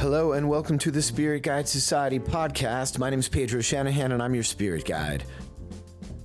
[0.00, 2.98] Hello and welcome to the Spirit Guide Society podcast.
[2.98, 5.24] My name is Pedro Shanahan and I'm your spirit guide.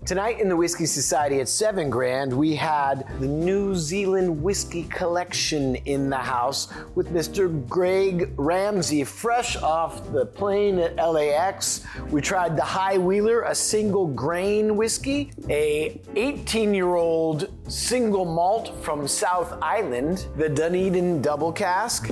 [0.05, 5.75] Tonight in the Whiskey Society at Seven Grand, we had the New Zealand Whiskey Collection
[5.75, 7.67] in the house with Mr.
[7.67, 11.85] Greg Ramsay, fresh off the plane at LAX.
[12.11, 19.51] We tried the High Wheeler, a single grain whiskey, a 18-year-old single malt from South
[19.61, 22.09] Island, the Dunedin Double Cask,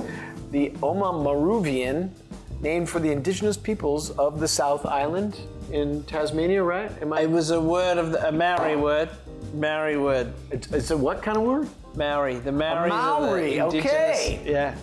[0.54, 2.10] the Oamaruvian,
[2.60, 5.36] named for the indigenous peoples of the South Island
[5.72, 6.90] in Tasmania, right?
[7.02, 7.22] Am I?
[7.22, 9.10] It was a word of the, a Maori word.
[9.52, 10.32] Maori word.
[10.52, 11.68] It's, it's a what kind of word?
[11.96, 12.36] Maori.
[12.36, 12.88] The Maori.
[12.88, 14.40] Maori, okay.
[14.44, 14.76] Yeah.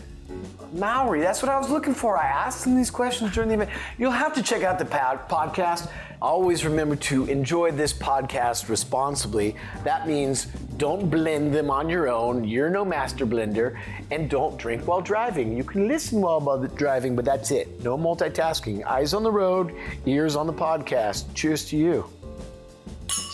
[0.73, 1.21] Maori.
[1.21, 2.17] That's what I was looking for.
[2.17, 3.69] I asked them these questions during the event.
[3.97, 5.89] You'll have to check out the pod- podcast.
[6.21, 9.55] Always remember to enjoy this podcast responsibly.
[9.83, 10.45] That means
[10.77, 12.43] don't blend them on your own.
[12.43, 13.79] You're no master blender.
[14.11, 15.57] And don't drink while driving.
[15.57, 17.83] You can listen while driving, but that's it.
[17.83, 18.85] No multitasking.
[18.85, 19.73] Eyes on the road,
[20.05, 21.33] ears on the podcast.
[21.33, 22.05] Cheers to you.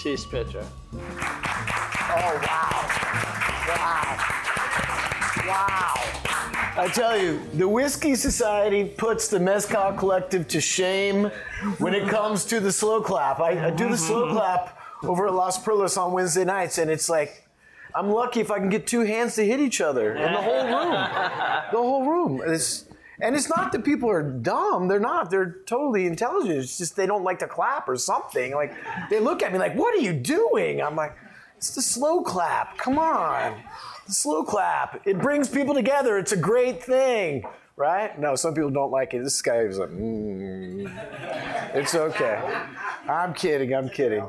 [0.02, 0.66] Cheers, Pedro.
[0.94, 2.88] Oh, wow.
[3.68, 4.18] Wow.
[5.46, 6.57] Wow.
[6.78, 11.32] I tell you, the Whiskey Society puts the Mezcal Collective to shame
[11.80, 13.40] when it comes to the slow clap.
[13.40, 14.38] I, I do the slow mm-hmm.
[14.38, 17.48] clap over at Las Perlas on Wednesday nights, and it's like,
[17.96, 20.64] I'm lucky if I can get two hands to hit each other in the whole
[20.66, 20.92] room.
[21.72, 22.42] The whole room.
[22.46, 22.86] It's,
[23.20, 24.88] and it's not that people are dumb.
[24.88, 25.32] They're not.
[25.32, 26.60] They're totally intelligent.
[26.60, 28.54] It's just they don't like to clap or something.
[28.54, 28.76] Like
[29.10, 31.16] they look at me like, "What are you doing?" I'm like,
[31.58, 32.78] "It's the slow clap.
[32.78, 33.60] Come on,
[34.08, 35.02] the slow clap.
[35.06, 36.18] It brings people together.
[36.18, 38.18] It's a great thing." Right?
[38.20, 39.24] No, some people don't like it.
[39.24, 40.90] This guy is like, mm.
[41.76, 42.42] "It's okay."
[43.08, 43.74] I'm kidding.
[43.74, 44.28] I'm kidding.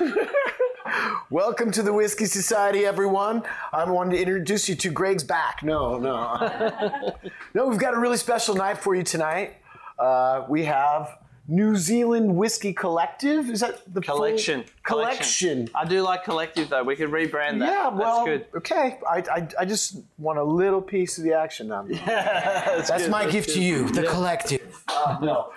[1.30, 3.42] Welcome to the Whiskey Society, everyone.
[3.72, 5.62] I wanted to introduce you to Greg's back.
[5.62, 7.14] No, no.
[7.54, 9.54] no, we've got a really special night for you tonight.
[9.98, 11.18] Uh, we have
[11.50, 13.50] New Zealand Whiskey Collective.
[13.50, 14.64] Is that the full- Collection.
[14.84, 15.68] Collection.
[15.74, 16.84] I do like collective though.
[16.84, 17.72] We could rebrand that.
[17.72, 18.46] Yeah, well, That's good.
[18.58, 18.98] okay.
[19.08, 21.82] I, I, I just want a little piece of the action now.
[22.06, 24.82] That's good, my that's gift to you, the collective.
[24.88, 25.52] Uh, no.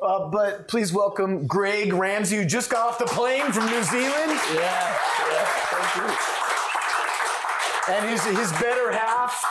[0.00, 4.40] Uh, but please welcome Greg Ramsay, who just got off the plane from New Zealand.
[4.54, 4.60] Yeah.
[4.60, 5.44] yeah.
[5.70, 7.94] Thank you.
[7.94, 9.42] And his, his better half,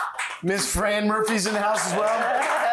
[0.42, 2.64] Miss Fran Murphy's in the house as well.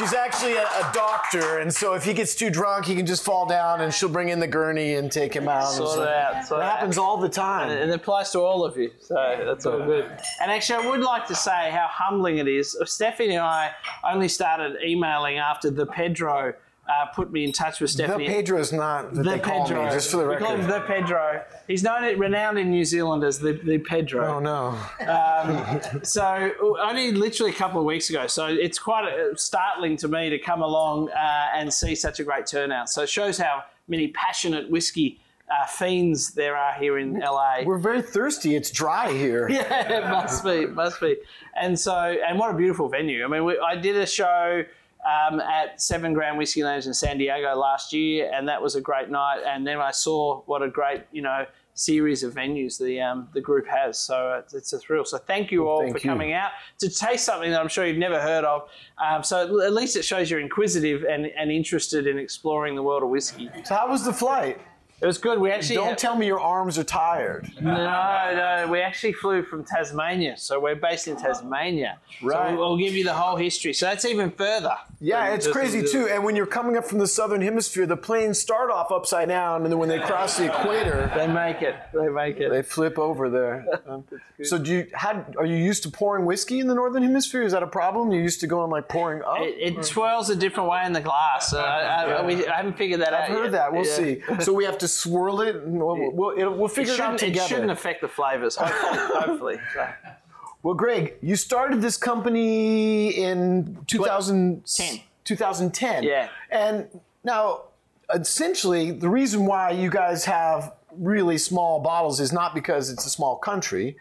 [0.00, 3.22] She's actually a, a doctor, and so if he gets too drunk, he can just
[3.22, 5.72] fall down, and she'll bring in the gurney and take him out.
[5.72, 6.46] So it out.
[6.46, 6.72] Sort It it out.
[6.78, 7.68] happens all the time.
[7.68, 10.06] And it applies to all of you, so that's all good.
[10.40, 12.74] And actually, I would like to say how humbling it is.
[12.86, 13.72] Stephanie and I
[14.10, 16.54] only started emailing after the Pedro
[16.90, 18.26] uh, put me in touch with Stephanie.
[18.26, 19.84] The Pedro is not The they call Pedro.
[19.84, 20.82] me, just for the We call him record.
[20.82, 21.44] the Pedro.
[21.68, 24.26] He's known it renowned in New Zealand as the, the Pedro.
[24.36, 24.76] Oh no!
[26.02, 28.26] So only literally a couple of weeks ago.
[28.26, 32.24] So it's quite uh startling to me to come along uh, and see such a
[32.24, 32.88] great turnout.
[32.90, 35.20] So it shows how many passionate whiskey
[35.50, 37.62] uh, fiends there are here in LA.
[37.64, 38.54] We're very thirsty.
[38.54, 39.48] It's dry here.
[39.60, 41.16] Yeah, it must be, must be.
[41.60, 43.24] And so, and what a beautiful venue.
[43.24, 44.64] I mean, we, I did a show
[45.04, 48.80] um, at Seven Grand Whiskey Lounge in San Diego last year, and that was a
[48.80, 49.42] great night.
[49.46, 53.40] And then I saw what a great, you know, series of venues the um, the
[53.40, 53.98] group has.
[53.98, 55.04] So it's, it's a thrill.
[55.04, 56.10] So thank you all Thank for you.
[56.10, 58.68] coming out to taste something that I'm sure you've never heard of.
[59.02, 63.02] Um, so at least it shows you're inquisitive and, and interested in exploring the world
[63.02, 63.50] of whiskey.
[63.64, 64.60] So how was the flight?
[65.00, 65.38] It was good.
[65.38, 67.50] We actually Don't tell me your arms are tired.
[67.60, 71.98] no, no, we actually flew from Tasmania, so we're based in Tasmania.
[72.22, 72.50] Right.
[72.50, 73.72] So we'll give you the whole history.
[73.72, 74.76] So that's even further.
[75.00, 76.08] Yeah, it's crazy too.
[76.08, 79.62] And when you're coming up from the southern hemisphere, the planes start off upside down,
[79.62, 81.74] and then when they cross the equator, They make it.
[81.94, 82.50] They make it.
[82.50, 83.66] they flip over there.
[83.90, 84.04] Um,
[84.42, 87.42] so, do you had are you used to pouring whiskey in the northern hemisphere?
[87.42, 88.10] Is that a problem?
[88.12, 89.38] You're used to going like pouring up?
[89.40, 91.52] It, it swirls a different way in the glass.
[91.52, 93.22] Uh, I, I, we, I haven't figured that out.
[93.22, 93.52] I've heard yet.
[93.52, 93.72] that.
[93.72, 93.94] We'll Yeah.
[94.36, 94.44] see.
[94.44, 95.56] So we have to swirl it.
[95.56, 98.56] And we'll, we'll, it'll- we'll figure it, out shouldn't, it shouldn't affect the flavors.
[98.56, 98.98] Hopefully.
[99.26, 99.60] hopefully.
[99.74, 99.88] So,
[100.62, 105.00] Well, Greg, you started this company in 2010.
[105.24, 106.02] 2010.
[106.02, 106.28] Yeah.
[106.50, 106.88] And
[107.24, 107.62] now,
[108.14, 113.10] essentially, the reason why you guys have really small bottles is not because it's a
[113.10, 113.96] small country.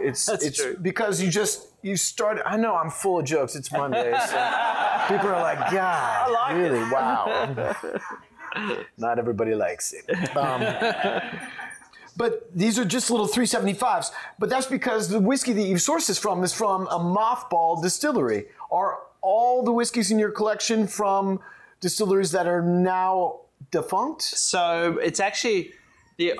[0.00, 0.76] It's That's it's true.
[0.80, 2.42] because you just you started.
[2.48, 3.54] I know I'm full of jokes.
[3.54, 4.36] It's Monday, so
[5.08, 6.78] people are like, God, like really?
[6.90, 7.76] Wow.
[8.98, 10.04] not everybody likes it.
[10.36, 10.62] Um,
[12.16, 14.10] but these are just little 375s.
[14.38, 18.46] But that's because the whiskey that you source this from is from a mothball distillery.
[18.70, 21.40] Are all the whiskeys in your collection from
[21.80, 23.40] distilleries that are now
[23.70, 24.22] defunct?
[24.22, 25.72] so it's actually
[26.18, 26.34] the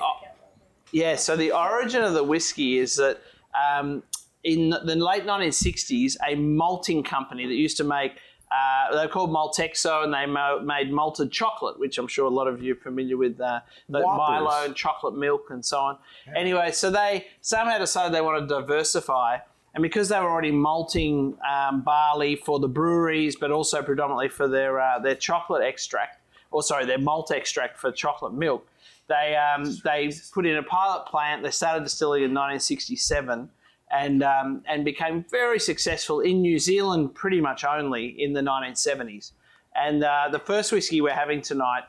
[0.91, 1.15] yeah.
[1.17, 3.19] So the origin of the whiskey is that
[3.53, 4.03] um,
[4.45, 8.13] in the late 1960s, a malting company that used to make
[8.55, 12.47] uh, they're called Maltexo, and they mo- made malted chocolate, which I'm sure a lot
[12.47, 14.45] of you are familiar with, uh, the Whoppers.
[14.45, 15.97] Milo and chocolate milk and so on.
[16.35, 19.37] Anyway, so they somehow decided they wanted to diversify,
[19.73, 24.47] and because they were already malting um, barley for the breweries, but also predominantly for
[24.47, 26.21] their uh, their chocolate extract,
[26.51, 28.67] or sorry, their malt extract for chocolate milk,
[29.07, 31.43] they um, they put in a pilot plant.
[31.43, 33.49] They started distilling in 1967
[33.95, 39.31] and um, and became very successful in New Zealand, pretty much only in the 1970s.
[39.75, 41.83] And uh, the first whiskey we're having tonight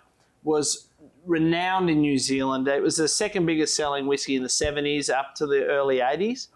[0.44, 0.88] was
[1.24, 2.68] renowned in New Zealand.
[2.68, 6.48] It was the second biggest selling whiskey in the 70s up to the early 80s.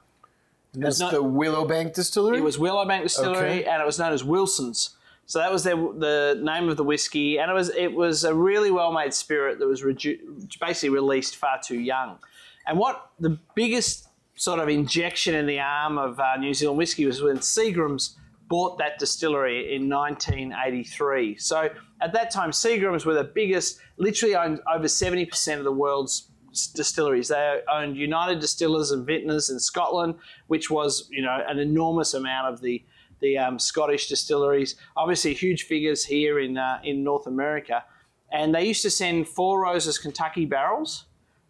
[0.75, 2.39] That's not- the Willowbank Distillery.
[2.39, 3.65] It was Willowbank Distillery, Okay.
[3.65, 4.97] and it was known as Wilson's.
[5.27, 8.35] So that was their, the name of the whiskey, and it was it was a
[8.35, 10.19] really well made spirit that was redu-
[10.61, 12.19] basically released far too young.
[12.67, 14.09] And what the biggest
[14.41, 18.17] sort of injection in the arm of uh, New Zealand whiskey was when Seagram's
[18.49, 21.37] bought that distillery in 1983.
[21.37, 21.69] So
[22.01, 26.31] at that time, Seagram's were the biggest, literally owned over 70% of the world's
[26.75, 27.29] distilleries.
[27.29, 30.15] They owned United Distillers and Vintners in Scotland,
[30.47, 32.83] which was, you know, an enormous amount of the
[33.21, 34.77] the um, Scottish distilleries.
[34.97, 37.85] Obviously, huge figures here in uh, in North America,
[38.33, 41.05] and they used to send Four Roses Kentucky barrels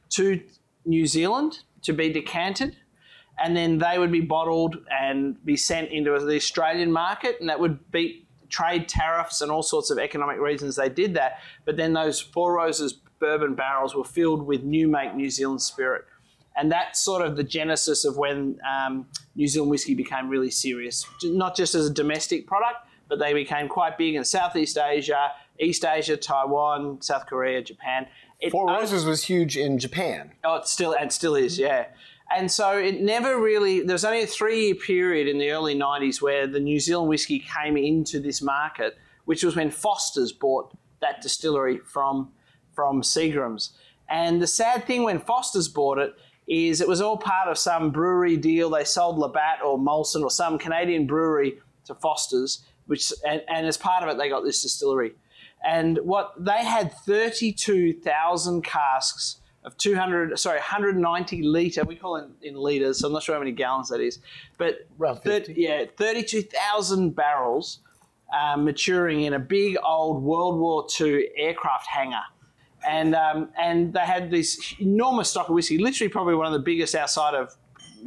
[0.08, 0.40] to
[0.84, 2.77] New Zealand to be decanted,
[3.43, 7.59] and then they would be bottled and be sent into the Australian market, and that
[7.59, 11.38] would beat trade tariffs and all sorts of economic reasons they did that.
[11.65, 16.05] But then those Four Roses bourbon barrels were filled with new make New Zealand spirit.
[16.56, 19.06] And that's sort of the genesis of when um,
[19.37, 23.69] New Zealand whiskey became really serious, not just as a domestic product, but they became
[23.69, 25.31] quite big in Southeast Asia,
[25.61, 28.06] East Asia, Taiwan, South Korea, Japan.
[28.40, 30.32] It Four Roses was huge in Japan.
[30.44, 31.87] Oh, it still and still is, yeah.
[32.34, 33.82] And so it never really.
[33.82, 37.40] There was only a three-year period in the early '90s where the New Zealand whiskey
[37.40, 42.31] came into this market, which was when Foster's bought that distillery from
[42.75, 43.70] from Seagram's.
[44.08, 46.14] And the sad thing when Foster's bought it
[46.46, 48.70] is it was all part of some brewery deal.
[48.70, 53.76] They sold Labatt or Molson or some Canadian brewery to Foster's, which and, and as
[53.76, 55.12] part of it they got this distillery.
[55.65, 62.55] And what they had 32,000 casks of 200, sorry, 190 litre, we call it in
[62.55, 64.19] litres, so I'm not sure how many gallons that is,
[64.57, 65.55] but Around thir- 50.
[65.57, 67.81] yeah, 32,000 barrels
[68.33, 72.23] um, maturing in a big old World War II aircraft hangar.
[72.89, 76.61] And, um, and they had this enormous stock of whiskey, literally probably one of the
[76.61, 77.55] biggest outside of,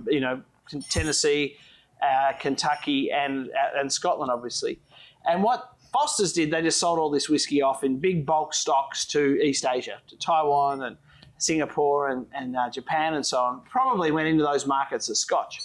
[0.07, 0.41] you know,
[0.89, 1.55] Tennessee,
[2.01, 4.79] uh, Kentucky, and, uh, and Scotland, obviously.
[5.27, 9.05] And what Foster's did, they just sold all this whiskey off in big bulk stocks
[9.05, 10.97] to East Asia, to Taiwan and
[11.37, 13.61] Singapore and, and uh, Japan and so on.
[13.69, 15.59] Probably went into those markets as Scotch.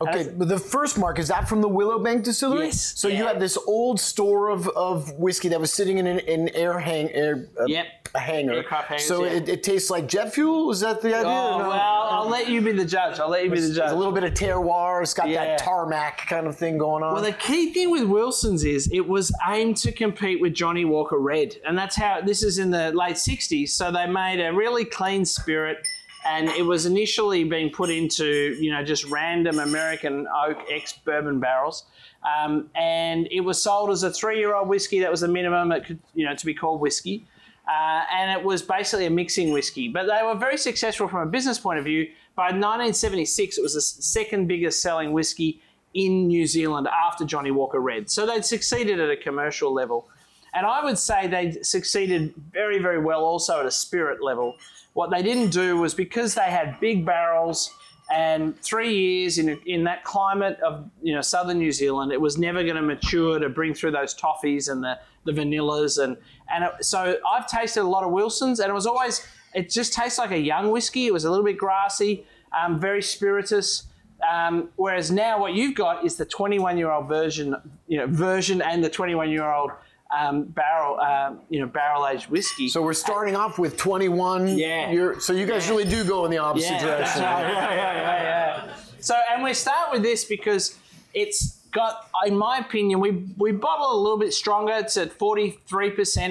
[0.00, 2.66] Okay, but the first mark is that from the Willowbank Distillery.
[2.66, 6.18] Yes, So you had this old store of, of whiskey that was sitting in an,
[6.20, 7.86] an air hang air, uh, Yep.
[8.16, 9.32] Aircraft hangars, so yeah.
[9.32, 10.70] it, it tastes like jet fuel.
[10.70, 11.26] Is that the idea?
[11.28, 11.68] Oh, no?
[11.70, 13.18] well, I'll let you be the judge.
[13.18, 13.90] I'll let you be the judge.
[13.90, 15.02] a little bit of terroir.
[15.02, 15.44] It's got Yeah.
[15.44, 17.14] that tarmac kind of thing going on.
[17.14, 21.18] Well, the key thing with Wilson's is it was aimed to compete with Johnnie Walker
[21.18, 23.70] Red, and that's how this is in the late '60s.
[23.70, 25.84] So they made a really clean spirit,
[26.24, 31.40] and it was initially being put into you know just random American oak ex bourbon
[31.40, 31.84] barrels,
[32.24, 35.00] um, and it was sold as a three-year-old whiskey.
[35.00, 37.26] That was the minimum it could you know to be called whiskey.
[37.66, 39.88] Uh, and it was basically a mixing whiskey.
[39.88, 42.10] But they were very successful from a business point of view.
[42.36, 45.62] By 1976, it was the second biggest selling whiskey
[45.94, 48.10] in New Zealand after Johnnie Walker Red.
[48.10, 50.08] So they'd succeeded at a commercial level.
[50.52, 54.56] And I would say they succeeded very, very well also at a spirit level.
[54.94, 57.70] What they didn't do was because they had big barrels
[58.12, 62.38] and three years in, in that climate of you know southern New Zealand, it was
[62.38, 66.16] never going to mature to bring through those toffees and the, the vanillas and
[66.52, 69.92] and it, so I've tasted a lot of Wilsons and it was always it just
[69.92, 71.06] tastes like a young whiskey.
[71.06, 72.26] It was a little bit grassy,
[72.58, 73.84] um, very spiritus.
[74.30, 78.62] Um, whereas now what you've got is the 21 year old version, you know, version
[78.62, 79.70] and the 21 year old
[80.18, 82.68] um, barrel, um, you know, barrel aged whiskey.
[82.68, 84.58] so we're starting off with 21.
[84.58, 85.14] Yeah.
[85.18, 87.22] So you guys really do go in the opposite yeah, direction.
[87.22, 87.42] right.
[87.42, 88.74] yeah, yeah, yeah, yeah.
[89.00, 90.78] So, and we start with this because
[91.12, 94.72] it's got, in my opinion, we we bottle a little bit stronger.
[94.74, 95.58] It's at 43%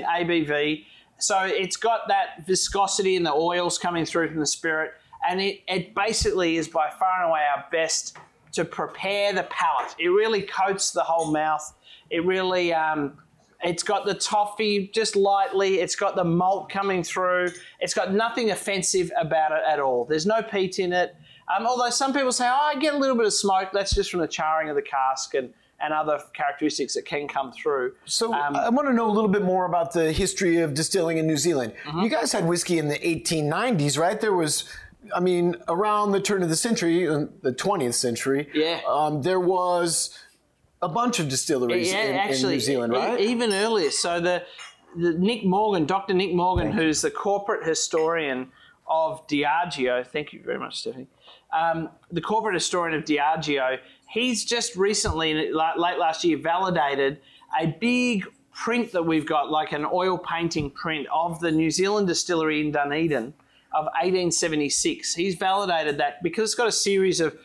[0.06, 0.86] ABV.
[1.20, 4.94] So it's got that viscosity and the oils coming through from the spirit.
[5.28, 8.18] And it, it basically is by far and away our best
[8.54, 9.96] to prepare the palate.
[10.00, 11.74] It really coats the whole mouth.
[12.10, 13.18] It really, um,
[13.64, 15.80] it's got the toffee just lightly.
[15.80, 17.50] It's got the malt coming through.
[17.80, 20.06] It's got nothing offensive about it at all.
[20.06, 21.16] There's no peat in it.
[21.56, 23.70] Um, although some people say, oh, I get a little bit of smoke.
[23.74, 27.52] That's just from the charring of the cask and, and other characteristics that can come
[27.52, 27.94] through.
[28.06, 31.18] So Um, I want to know a little bit more about the history of distilling
[31.18, 31.74] in New Zealand.
[31.86, 32.00] Mm-hmm.
[32.02, 34.20] You guys had whiskey in the 1890s, right?
[34.20, 34.64] There was,
[35.14, 38.50] I mean, around the turn of the century, uh, the 20th century.
[38.54, 38.80] Yeah.
[38.88, 40.18] Um, there was
[40.84, 43.20] a bunch of distilleries yeah, in, actually, in New Zealand, right?
[43.20, 43.90] even earlier.
[43.90, 44.44] So the,
[44.96, 46.14] the Nick Morgan, Dr.
[46.14, 48.52] Nick Morgan, who's the corporate historian
[48.86, 50.06] of Diageo.
[50.06, 51.08] Thank you very much, Stephanie.
[51.54, 53.78] Um, the corporate historian of Diageo.
[54.10, 57.20] He's just recently, late last year, validated
[57.60, 62.08] a big print that we've got, like an oil painting print of the New Zealand
[62.08, 63.34] distillery in Dunedin
[63.74, 65.16] of 1876.
[65.16, 67.36] He's validated that because it's got a series of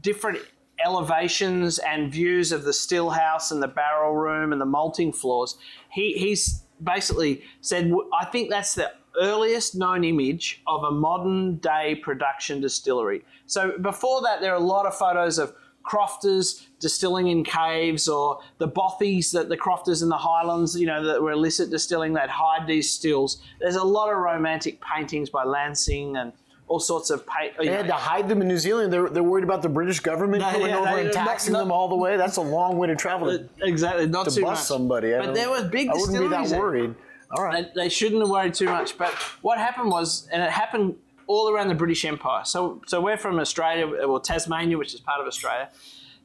[0.00, 0.38] different
[0.84, 5.56] elevations and views of the still house and the barrel room and the malting floors.
[5.90, 11.94] He, he's basically said, I think that's the earliest known image of a modern day
[11.96, 13.24] production distillery.
[13.46, 15.54] So before that, there are a lot of photos of
[15.84, 21.04] crofters distilling in caves or the bothies that the crofters in the highlands you know
[21.04, 25.44] that were illicit distilling that hide these stills there's a lot of romantic paintings by
[25.44, 26.32] lansing and
[26.66, 28.92] all sorts of paint they had to hide them in New Zealand.
[28.92, 31.72] They're, they're worried about the British government No, coming yeah, over and taxing not- them
[31.72, 32.16] all the way.
[32.16, 35.14] That's a long way to travel to, exactly not to too bust much somebody.
[35.14, 36.94] I but there was big I wouldn't be that worried.
[37.30, 37.66] All right.
[37.74, 38.96] They, they shouldn't have worried too much.
[38.96, 42.44] But what happened was, and it happened all around the British Empire.
[42.44, 45.70] So, so we're from Australia, or Tasmania, which is part of Australia.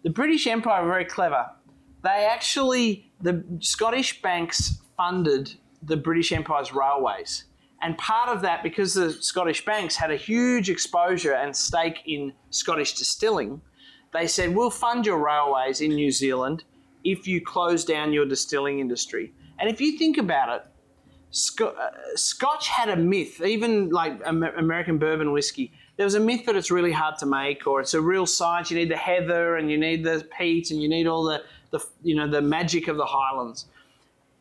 [0.03, 1.49] The British Empire were very clever.
[2.03, 7.45] They actually, the Scottish banks funded the British Empire's railways.
[7.81, 12.33] And part of that, because the Scottish banks had a huge exposure and stake in
[12.49, 13.61] Scottish distilling,
[14.13, 16.63] they said, we'll fund your railways in New Zealand
[17.03, 19.33] if you close down your distilling industry.
[19.59, 20.65] And if you think about it,
[21.61, 25.71] uh, Scotch had a myth, even like American bourbon whiskey.
[25.95, 28.71] There was a myth that it's really hard to make, or it's a real science.
[28.71, 31.85] You need the heather, and you need the peat, and you need all the, the
[32.01, 33.65] you know the magic of the Highlands.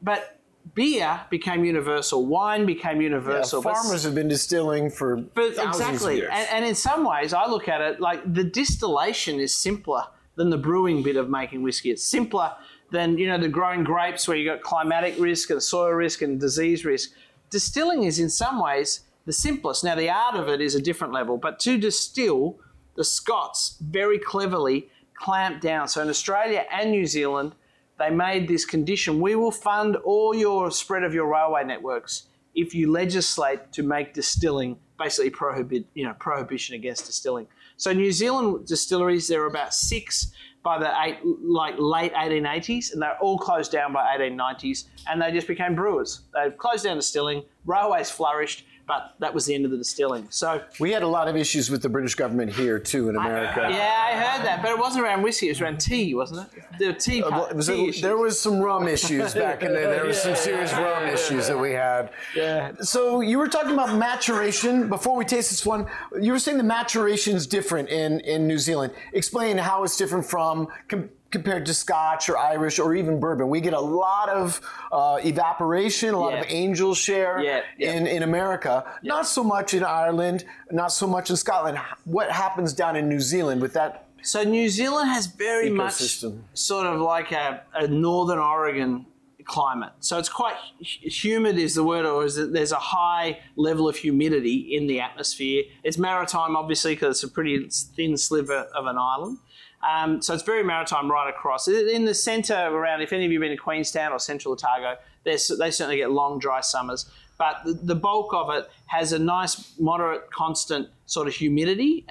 [0.00, 0.37] But
[0.74, 2.26] beer became universal.
[2.26, 3.62] Wine became Yeah, universal.
[3.62, 6.30] but farmers have been distilling for but thousands of exactly, years.
[6.32, 10.04] and, and in some ways, I look at it like the distillation is simpler
[10.36, 11.90] than the brewing bit of making whiskey.
[11.90, 12.52] It's simpler
[12.90, 16.40] than you know the growing grapes, where you got climatic risk and soil risk and
[16.40, 17.10] disease risk.
[17.50, 19.84] Distilling is in some ways the simplest.
[19.84, 22.58] Now the art of it is a different level, but to distill,
[22.96, 25.88] the Scots very cleverly clamped down.
[25.88, 27.52] So in Australia and New Zealand,
[27.98, 32.24] they made this condition: we will fund all your spread of your railway networks
[32.54, 37.46] if you legislate to make distilling basically prohibit, you know, prohibition against distilling.
[37.76, 40.32] So New Zealand distilleries, there were about six
[40.64, 45.30] by the eight, like late 1880s, and they're all closed down by 1890s, and they
[45.30, 46.22] just became brewers.
[46.34, 50.26] They closed down distilling, railways flourished, but that was the end of the distilling.
[50.30, 53.68] So we had a lot of issues with the British government here too in America.
[53.70, 56.62] yeah, I heard that, but it wasn't around whiskey; it was around tea, wasn't it?
[56.78, 59.78] The tea, Uh, part, was tea it- there was some rum issues back in the
[59.78, 59.84] day.
[59.84, 62.10] There was some serious rum issues that we had.
[62.34, 62.72] Yeah.
[62.80, 65.86] So you were talking about maturation before we taste this one.
[66.20, 68.92] You were saying the maturation is different in, in New Zealand.
[69.12, 73.48] Explain how it's different from com- compared to Scotch or Irish or even bourbon.
[73.48, 76.40] We get a lot of uh, evaporation, a lot Yeah.
[76.40, 77.92] of angel share Yeah, yeah.
[77.92, 78.84] in in America.
[79.02, 80.44] Not so much in Ireland.
[80.70, 81.78] Not so much in Scotland.
[82.04, 84.06] What happens down in New Zealand with that?
[84.22, 89.06] So New Zealand has very much sort of like a, a northern Oregon
[89.44, 89.92] climate.
[90.00, 93.96] So it's quite humid is the word, or is it, there's a high level of
[93.96, 95.62] humidity in the atmosphere.
[95.84, 99.38] It's maritime, obviously, because it's a pretty thin sliver of an island.
[99.86, 101.68] Um, so it's very maritime right across.
[101.68, 104.96] In the centre around, if any of you have been to Queenstown or Central Otago,
[105.24, 107.08] they certainly get long, dry summers.
[107.38, 112.06] But the, the bulk of it has a nice, moderate, constant sort of humidity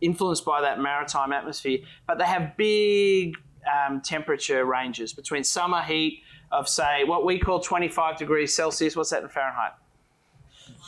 [0.00, 1.78] influenced by that maritime atmosphere.
[2.06, 3.34] But they have big
[3.66, 6.22] um, temperature ranges between summer heat
[6.52, 8.94] of, say, what we call 25 degrees Celsius.
[8.94, 9.72] What's that in Fahrenheit?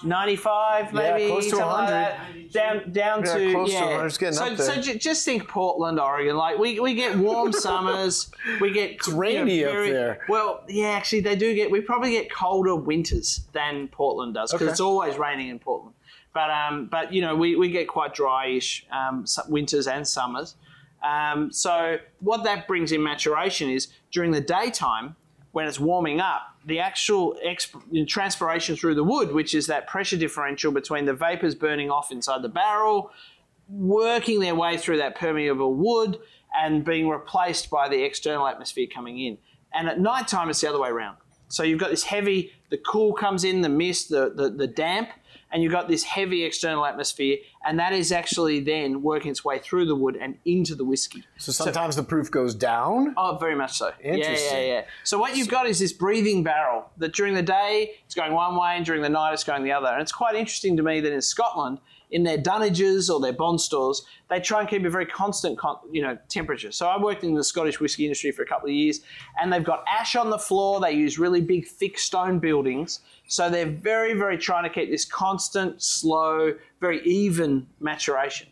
[0.05, 2.53] 95 Yeah, maybe close to something like 100.
[2.53, 4.19] down down Yeah, to close to yeah 100.
[4.19, 8.31] Getting so, so ju- just think Portland Oregon like we, we get warm summers
[8.61, 10.25] we get it's rainy up there.
[10.29, 14.67] well yeah actually they do get we probably get colder winters than Portland does because
[14.67, 14.71] Okay.
[14.73, 15.95] it's always raining in Portland
[16.33, 20.57] but um but you know we, we get quite dryish um, winters and summers
[21.03, 25.17] um, so what that brings in maturation is during the daytime
[25.53, 30.17] when it's warming up, the actual exp- transpiration through the wood, which is that pressure
[30.17, 33.11] differential between the vapors burning off inside the barrel,
[33.69, 36.19] working their way through that permeable wood,
[36.55, 39.39] and being replaced by the external atmosphere coming in.
[39.73, 41.17] And at night time, it's the other way around.
[41.49, 45.11] So you've got this heavy, the cool comes in, the mist, the, the, the damp,
[45.53, 49.59] and you've got this heavy external atmosphere, and that is actually then working its way
[49.59, 51.25] through the wood and into the whiskey.
[51.39, 53.15] So sometimes the proof goes down.
[53.17, 53.93] Oh, very much so.
[54.03, 54.57] Interesting.
[54.57, 54.85] Yeah, yeah, yeah.
[55.05, 58.57] So what you've got is this breathing barrel that during the day it's going one
[58.57, 59.89] way, and during the night it's going the other.
[59.89, 61.79] And it's quite interesting to me that in Scotland,
[62.11, 65.79] in their dunnages or their bond stores, they try and keep a very constant, con-
[65.91, 66.73] you know, temperature.
[66.73, 69.01] So I worked in the Scottish whisky industry for a couple of years,
[69.41, 70.81] and they've got ash on the floor.
[70.81, 73.01] They use really big, thick stone buildings.
[73.27, 78.49] So they're very, very trying to keep this constant, slow, very even maturation.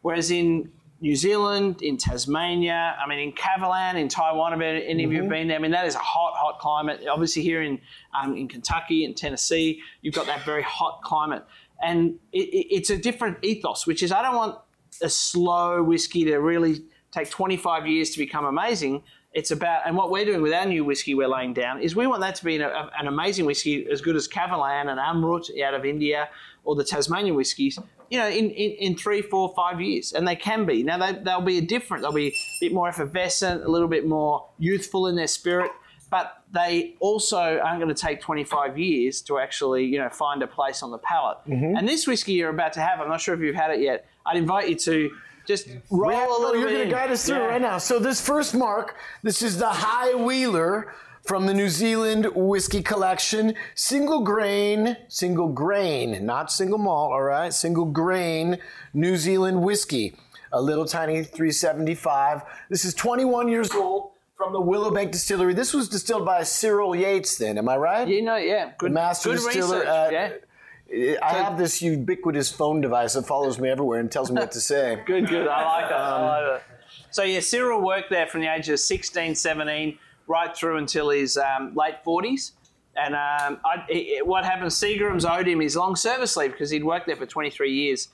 [0.00, 0.70] Whereas in
[1.02, 5.48] New Zealand, in Tasmania, I mean, in Kavalan, in Taiwan, have any of you been
[5.48, 5.56] there?
[5.56, 7.04] I mean, that is a hot, hot climate.
[7.10, 7.80] Obviously, here in
[8.14, 11.44] um, in Kentucky and Tennessee, you've got that very hot climate,
[11.82, 13.86] and it, it, it's a different ethos.
[13.86, 14.58] Which is, I don't want
[15.02, 19.02] a slow whiskey to really take 25 years to become amazing.
[19.32, 22.06] It's about, and what we're doing with our new whiskey we're laying down is we
[22.06, 25.74] want that to be an, an amazing whiskey as good as Kavalan and Amrut out
[25.74, 26.28] of India
[26.64, 27.78] or the Tasmanian whiskies,
[28.10, 30.12] you know, in, in, in three, four, five years.
[30.12, 30.82] And they can be.
[30.82, 34.06] Now, they, they'll be a different, they'll be a bit more effervescent, a little bit
[34.06, 35.70] more youthful in their spirit,
[36.12, 40.46] but they also aren't going to take 25 years to actually, you know, find a
[40.46, 41.38] place on the palate.
[41.48, 41.74] Mm-hmm.
[41.78, 44.04] And this whiskey you're about to have, I'm not sure if you've had it yet,
[44.26, 45.10] I'd invite you to
[45.46, 47.44] just roll Yeah, a little you're going to guide us through Yeah.
[47.44, 47.78] it right now.
[47.78, 50.92] So this first mark, this is the High Wheeler
[51.24, 53.54] from the New Zealand Whiskey Collection.
[53.74, 57.54] Single grain, single grain, not single malt, all right?
[57.54, 58.58] Single grain
[58.92, 60.14] New Zealand whiskey.
[60.52, 62.42] A little tiny 375.
[62.68, 65.54] This is 21 years old from the Willowbank Distillery.
[65.54, 68.08] This was distilled by Cyril Yates then, am I right?
[68.08, 69.86] You know, yeah, good, Master good distiller research.
[69.88, 71.16] at- yeah.
[71.22, 74.60] I have this ubiquitous phone device that follows me everywhere and tells me what to
[74.72, 75.02] say.
[75.06, 75.48] Good, good.
[75.48, 75.92] I like it.
[75.94, 76.62] Um, I like it.
[77.10, 81.38] So yeah, Cyril worked there from the age of 16, 17, right through until his
[81.38, 82.52] um, late 40s.
[82.94, 86.84] And um, I, it, what happened, Seagram's owed him his long service leave because he'd
[86.84, 88.08] worked there for 23 years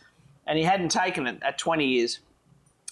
[0.47, 2.21] and he hadn't taken it at 20 years.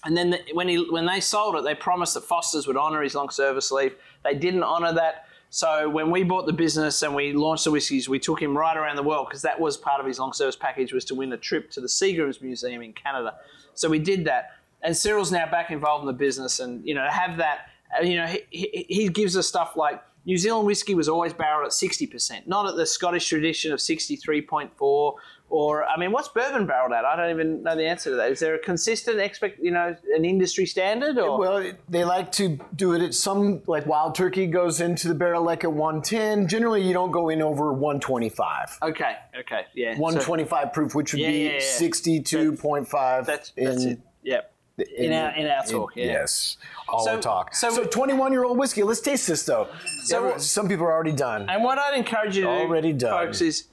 [0.07, 3.03] And then the, when, he, when they sold it, they promised that Foster's would honour
[3.03, 3.97] his long service leave.
[4.23, 5.27] They didn't honour that.
[5.51, 8.77] So when we bought the business and we launched the whiskies, we took him right
[8.77, 11.33] around the world because that was part of his long service package was to win
[11.33, 13.35] a trip to the Seagram's Museum in Canada.
[13.75, 14.53] So we did that.
[14.83, 18.17] And Cyril's now back involved in the business and, you know, have that, uh, you
[18.17, 21.73] know, he, he, he gives us stuff like New Zealand whiskey was always barreled at
[21.73, 25.15] 60%, not at the Scottish tradition of 63.4
[25.49, 27.05] or, I mean, what's bourbon barreled at?
[27.05, 28.33] I don't even know the answer to that.
[28.33, 31.39] Is there a consistent expect, you know, an industry standard or?
[31.39, 35.43] Well, they like to do it at some, like Wild Turkey goes into the barrel
[35.45, 36.49] like at 110.
[36.49, 38.79] Generally, you don't go in over 125.
[38.83, 39.95] okay, okay, yeah.
[39.95, 41.59] So 125 proof, which would Yeah, be yeah, yeah.
[41.61, 43.27] 62.5.
[43.27, 44.01] that's, in, that's it.
[44.25, 44.53] Yep.
[44.99, 46.05] In, our, in our talk, yeah.
[46.05, 47.55] Yes, all So- our talk.
[47.55, 48.83] so- So, 21 year old whiskey.
[48.83, 49.69] Let's taste this though.
[50.05, 51.49] So- some people are already done.
[51.49, 53.27] And what I'd encourage you to Already do, done.
[53.27, 53.69] folks, is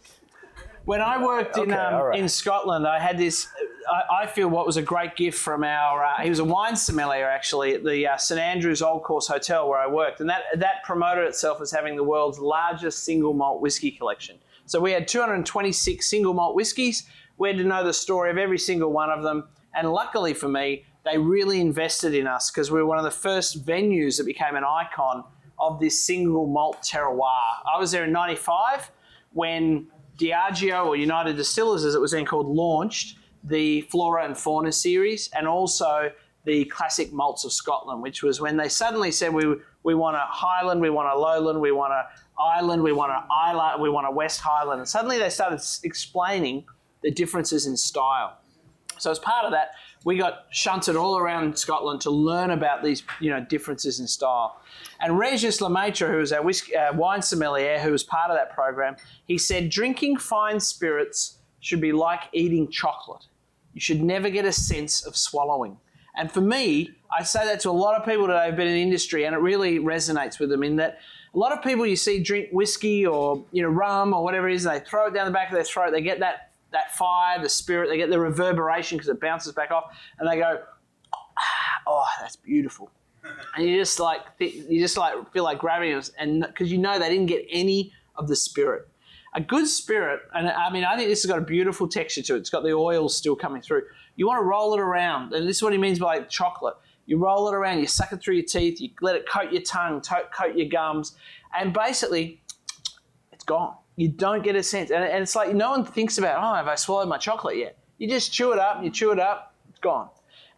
[0.86, 2.19] when I worked in um, right.
[2.19, 3.48] in Scotland, I had this.
[3.89, 6.04] I, I feel what was a great gift from our.
[6.04, 9.67] Uh, he was a wine sommelier actually at the uh, St Andrews Old Course Hotel
[9.67, 13.62] where I worked, and that that promoted itself as having the world's largest single malt
[13.62, 14.38] whiskey collection.
[14.65, 17.04] So we had 226 single malt whiskies.
[17.38, 20.50] We had to know the story of every single one of them, and luckily for
[20.50, 24.26] me, they really invested in us because we were one of the first venues that
[24.26, 25.24] became an icon
[25.60, 27.41] of this single malt terroir.
[27.74, 28.91] I was there in '95
[29.34, 34.71] when Diageo or United Distillers, as it was then called, launched the Flora and Fauna
[34.71, 36.12] series and also
[36.45, 40.26] the classic malts of Scotland, which was when they suddenly said we we want a
[40.30, 42.06] Highland, we want a Lowland, we want a
[42.41, 46.65] Island, we want a Islay, we want a West Highland, and suddenly they started explaining
[47.02, 48.38] the differences in style.
[48.97, 49.71] So as part of that,
[50.04, 54.62] we got shunted all around Scotland to learn about these, you know, differences in style.
[55.00, 58.54] And Regis Lemaitre, who was our whiskey, uh, wine sommelier, who was part of that
[58.54, 63.26] program, he said drinking fine spirits should be like eating chocolate.
[63.74, 65.78] You should never get a sense of swallowing.
[66.16, 68.74] And for me, I say that to a lot of people that have been in
[68.74, 71.00] the industry, and it really resonates with them in that
[71.34, 74.56] a lot of people you see drink whiskey or you know rum or whatever it
[74.56, 75.92] is, they throw it down the back of their throat.
[75.92, 79.71] They get that that fire, the spirit, they get the reverberation because it bounces back
[79.71, 79.86] off,
[80.19, 80.59] and they go,
[81.13, 82.91] ah, "Oh, that's beautiful."
[83.55, 86.99] And you just like you just like feel like grabbing it, and because you know
[86.99, 88.88] they didn't get any of the spirit.
[89.36, 92.36] A good spirit, and I mean, I think this has got a beautiful texture to
[92.36, 92.39] it.
[92.39, 93.83] It's got the oils still coming through.
[94.15, 96.75] You want to roll it around, and this is what he means by like chocolate.
[97.05, 99.62] You roll it around, you suck it through your teeth, you let it coat your
[99.63, 101.15] tongue, to- coat your gums,
[101.53, 102.43] and basically,
[103.31, 103.75] it's gone.
[103.95, 106.67] You don't get a sense, and, and it's like no one thinks about, oh, have
[106.67, 107.77] I swallowed my chocolate yet?
[107.99, 110.10] You just chew it up, you chew it up, it's gone.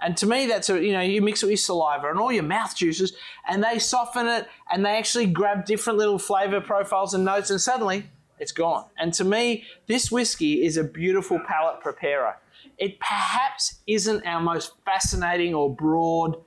[0.02, 2.44] And to me, that's a, you know, you mix it with saliva and all your
[2.44, 3.14] mouth juices,
[3.48, 7.60] and they soften it, and they actually grab different little flavor profiles and notes, and
[7.60, 8.86] suddenly It's gone.
[8.98, 12.38] And to me, this whiskey is a beautiful palate preparer.
[12.78, 16.38] It perhaps isn't our most fascinating or broad,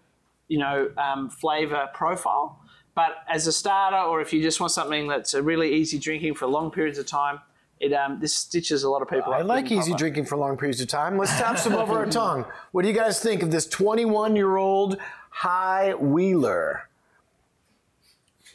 [0.48, 2.60] you know, um, flavor profile,
[2.98, 6.34] but as a starter, or if you just want something that's a really easy drinking
[6.34, 7.38] for long periods of time,
[7.78, 9.32] it um, this stitches a lot of people.
[9.32, 9.98] I like easy proper.
[9.98, 11.16] drinking for long periods of time.
[11.16, 12.44] Let's tap some over our tongue.
[12.72, 14.98] What do you guys think of this 21 year old
[15.30, 16.88] High Wheeler?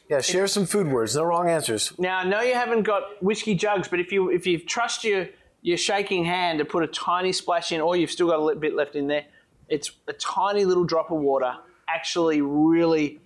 [0.09, 1.15] Yeah, share some food words.
[1.15, 1.93] No wrong answers.
[1.97, 5.29] Now I know you haven't got whiskey jugs, but if you if you trust your
[5.61, 8.59] your shaking hand to put a tiny splash in, or you've still got a little
[8.59, 9.23] bit left in there,
[9.69, 11.55] it's a tiny little drop of water.
[11.87, 13.21] Actually, really,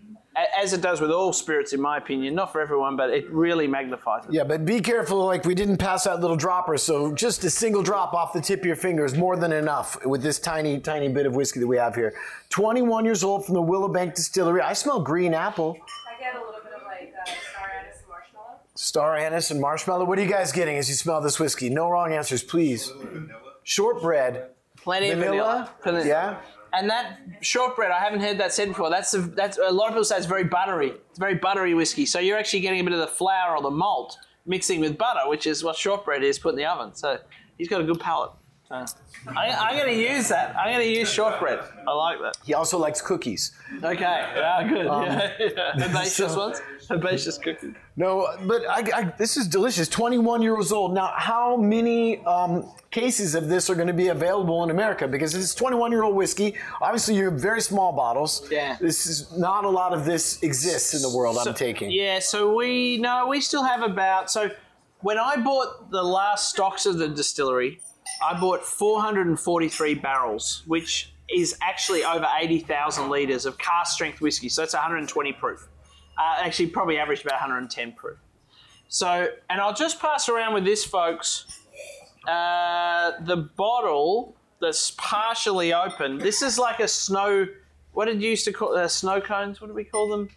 [0.58, 3.68] as it does with all spirits, in my opinion, not for everyone, but it really
[3.68, 4.34] magnifies it.
[4.34, 5.26] Yeah, but be careful.
[5.26, 8.60] Like we didn't pass out little droppers, so just a single drop off the tip
[8.60, 11.68] of your finger is more than enough with this tiny, tiny bit of whiskey that
[11.68, 12.14] we have here.
[12.50, 14.62] 21 years old from the Willowbank Distillery.
[14.62, 18.08] I smell green apple, I get a little bit of like uh, star anise and
[18.10, 18.60] marshmallow.
[18.76, 20.06] star anise, and marshmallow.
[20.06, 21.70] What are you guys getting as you smell this whiskey?
[21.70, 22.92] No wrong answers, please.
[23.64, 24.50] Shortbread,
[24.84, 25.70] Plenty of vanilla.
[25.84, 26.04] vanilla.
[26.04, 26.08] Vanilla.
[26.08, 26.38] Yeah.
[26.74, 28.90] And that shortbread, I haven't heard that said before.
[28.90, 30.94] That's a, that's a lot of people say it's very buttery.
[31.10, 32.06] It's very buttery whiskey.
[32.06, 35.28] So you're actually getting a bit of the flour or the malt mixing with butter,
[35.28, 36.94] which is what shortbread is put in the oven.
[36.96, 37.20] So
[37.58, 38.32] he's got a good palate.
[38.68, 38.86] So
[39.28, 40.54] I, I'm going to use that.
[40.58, 41.60] I'm going to use shortbread.
[41.88, 42.36] I like that.
[42.46, 43.54] He also likes cookies.
[43.82, 44.02] Okay.
[44.02, 44.86] Yeah, good.
[44.86, 45.86] yeah, yeah.
[45.86, 46.62] Herbaceous so- ones.
[46.90, 47.74] Herbaceous cookies.
[47.96, 49.88] No, but I, I, this is delicious.
[49.88, 50.94] 21 years old.
[50.94, 55.08] Now, how many um, cases of this are going to be available in America?
[55.08, 56.56] Because it's 21 year old whiskey.
[56.82, 58.48] Obviously, you have very small bottles.
[58.52, 58.78] Yeah.
[58.82, 61.38] This is not a lot of this exists in the world.
[61.38, 61.90] I'm taking.
[61.90, 64.52] Yeah, so we no, we still have about so
[65.02, 67.80] when I bought the last stocks of the distillery,
[68.24, 74.50] I bought 443 barrels, which is actually over 80,000 liters of cask strength whiskey.
[74.50, 75.68] So it's 120 proof.
[76.18, 78.18] Uh, actually, probably averaged about 110 proof.
[78.88, 81.46] So, and I'll just pass around with this, folks.
[82.28, 86.18] Uh, the bottle that's partially open.
[86.18, 87.48] This is like a snow.
[87.94, 89.62] What did you used to call uh, snow cones?
[89.62, 90.30] What do we call them?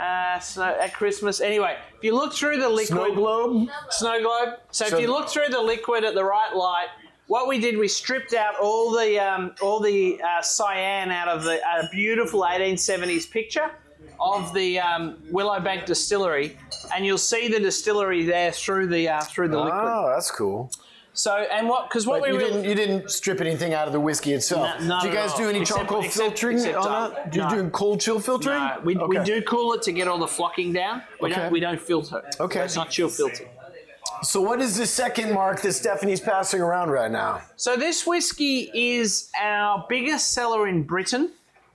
[0.00, 1.40] Uh, snow, at Christmas.
[1.40, 3.68] Anyway, if you look through the liquid Snow globe.
[3.90, 4.54] snow globe.
[4.70, 6.88] So, So- if you look through the liquid at the right light,
[7.28, 11.44] what we did, we stripped out all the um, all the uh, cyan out of
[11.44, 13.70] the uh, beautiful 1870s picture
[14.20, 16.56] of the um, Willowbank Distillery,
[16.94, 19.80] and you'll see the distillery there through the uh, through the liquid.
[19.84, 20.70] Oh, that's cool.
[21.14, 21.88] So, and what?
[21.88, 24.32] Because what But we you really didn't, you didn't strip anything out of the whiskey
[24.34, 24.80] itself.
[24.80, 25.38] No, not do you at guys all.
[25.38, 27.32] do any Except- charcoal except- filtering except, on uh, that?
[27.32, 27.50] Do you no.
[27.64, 28.56] do cold chill filtering?
[28.56, 29.24] No, we, we Okay.
[29.24, 31.02] do cool it to get all the flocking down.
[31.20, 31.40] We Okay.
[31.42, 32.22] don't we don't filter.
[32.38, 32.60] Okay.
[32.60, 33.48] it's not chill filtered.
[34.22, 37.42] So, what is the second mark that Stephanie's passing around right now?
[37.56, 41.30] So this whiskey is our biggest seller in Britain,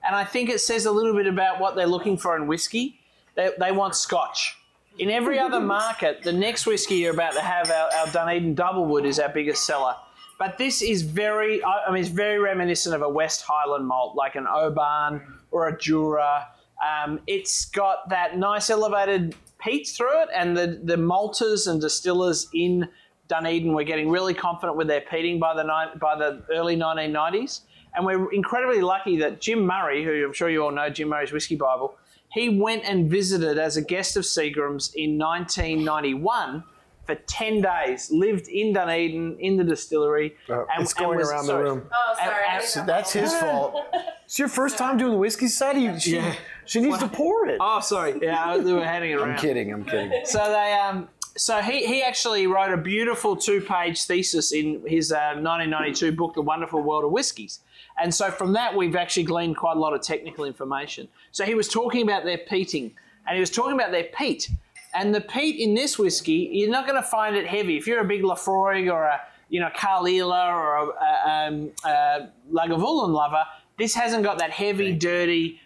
[0.06, 3.00] and I think it says a little bit about what they're looking for in whiskey.
[3.34, 4.56] They, they want Scotch.
[4.98, 9.04] In every other market, the next whiskey you're about to have, our, our Dunedin Doublewood,
[9.04, 9.96] is our biggest seller.
[10.38, 14.36] But this is very, I mean, it's very reminiscent of a West Highland malt, like
[14.36, 16.48] an Oban or a Jura.
[16.84, 22.48] Um, it's got that nice elevated peat through it, and the, the malters and distillers
[22.54, 22.88] in
[23.28, 27.60] Dunedin were getting really confident with their peating by the ni- by the early 1990s.
[27.96, 31.32] And we're incredibly lucky that Jim Murray, who I'm sure you all know, Jim Murray's
[31.32, 31.96] Whiskey Bible,
[32.32, 36.64] he went and visited as a guest of Seagram's in 1991
[37.06, 40.34] for 10 days, lived in Dunedin in the distillery.
[40.48, 41.88] Uh, it's going was- around the room.
[41.92, 42.44] Oh, sorry.
[42.50, 43.76] I and- That's his fault.
[44.24, 45.98] It's your first time doing the whiskey society.
[46.00, 46.34] She, Yeah.
[46.66, 47.58] She needs to pour it.
[47.60, 48.18] Oh, sorry.
[48.20, 49.32] Yeah, they were handing it around.
[49.32, 49.72] I'm kidding.
[49.72, 50.24] I'm kidding.
[50.24, 55.10] So they um so he, he actually wrote a beautiful two page thesis in his
[55.10, 57.60] uh, 1992 book, The Wonderful World of Whiskies.
[58.00, 61.08] And so from that, we've actually gleaned quite a lot of technical information.
[61.32, 62.94] So he was talking about their peating,
[63.26, 64.48] and he was talking about their peat.
[64.94, 67.76] And the peat in this whiskey, you're not going to find it heavy.
[67.76, 71.70] If you're a big Laphroaig or a you know Caol Ila or a, a, um,
[71.84, 73.44] a Lagavulin lover,
[73.76, 75.60] this hasn't got that heavy, dirty,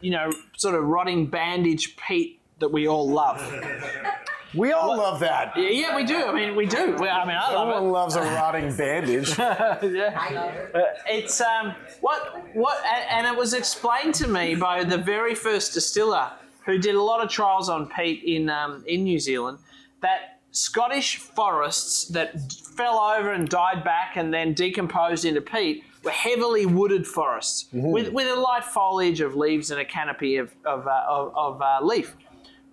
[0.00, 3.40] you know, sort of rotting bandage peat that we all love.
[4.54, 5.52] We all love that.
[5.56, 6.24] Yeah, yeah, we do.
[6.24, 6.96] I mean, we do.
[6.98, 7.92] We, I mean, I love Everyone it.
[7.92, 9.36] loves a rotting bandage.
[9.38, 10.70] yeah.
[10.74, 15.34] Uh, it's um, what what, and, and it was explained to me by the very
[15.34, 16.30] first distiller
[16.64, 19.58] who did a lot of trials on peat in um, in New Zealand.
[20.00, 26.12] That Scottish forests that fell over and died back and then decomposed into peat were
[26.12, 30.86] heavily wooded forests with, with a light foliage of leaves and a canopy of of,
[30.86, 32.16] uh, of, of uh, leaf.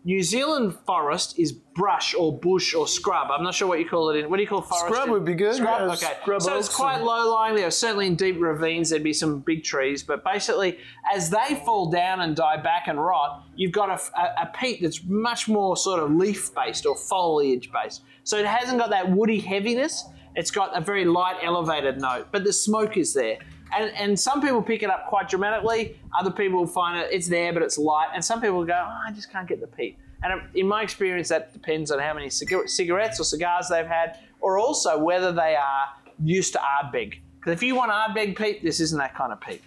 [0.05, 3.31] New Zealand forest is brush or bush or scrub.
[3.31, 4.29] I'm not sure what you call it in.
[4.29, 4.87] What do you call forest?
[4.93, 5.79] Scrub in- would be good, Scrub.
[5.79, 6.17] yeah, okay.
[6.21, 7.55] scrub so it's quite and- low lying.
[7.55, 10.77] There certainly in deep ravines there'd be some big trees, but basically
[11.13, 14.81] as they fall down and die back and rot, you've got a, a, a peat
[14.81, 18.01] that's much more sort of leaf based or foliage based.
[18.25, 20.03] So it hasn't got that woody heaviness.
[20.35, 23.37] It's got a very light elevated note, but the smoke is there.
[23.75, 25.99] And, and some people pick it up quite dramatically.
[26.17, 28.09] Other people find it it's there, but it's light.
[28.13, 29.97] And some people go, oh, I just can't get the peat.
[30.23, 34.17] And in my experience, that depends on how many cigar- cigarettes or cigars they've had,
[34.39, 35.85] or also whether they are
[36.23, 37.15] used to Ardbeg.
[37.39, 39.61] Because if you want Ardbeg peat, this isn't that kind of peat.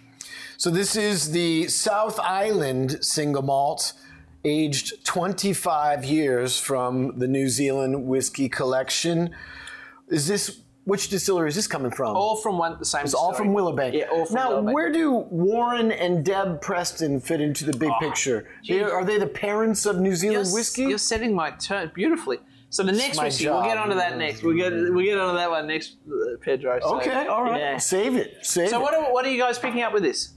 [0.57, 3.93] So this is the South Island single malt,
[4.43, 9.35] aged 25 years from the New Zealand whiskey collection.
[10.09, 12.15] Is this which distillery is this coming from?
[12.15, 13.03] All from one the same.
[13.03, 13.91] It's all from Willowbank.
[13.93, 14.73] Yeah, all from now, Willowbank.
[14.73, 18.47] where do Warren and Deb Preston fit into the big picture?
[18.67, 20.83] They, are they the parents of New Zealand you're, whiskey?
[20.83, 22.39] You're setting my turn beautifully.
[22.69, 23.83] So the next my whiskey, we'll get job.
[23.83, 24.43] onto that next.
[24.43, 26.79] We'll get we'll get onto that one next, uh, Pedro.
[26.81, 27.59] So, okay, all right.
[27.59, 27.77] Yeah.
[27.77, 28.37] Save it.
[28.45, 28.81] Save So it.
[28.81, 30.33] what are, what are you guys picking up with this?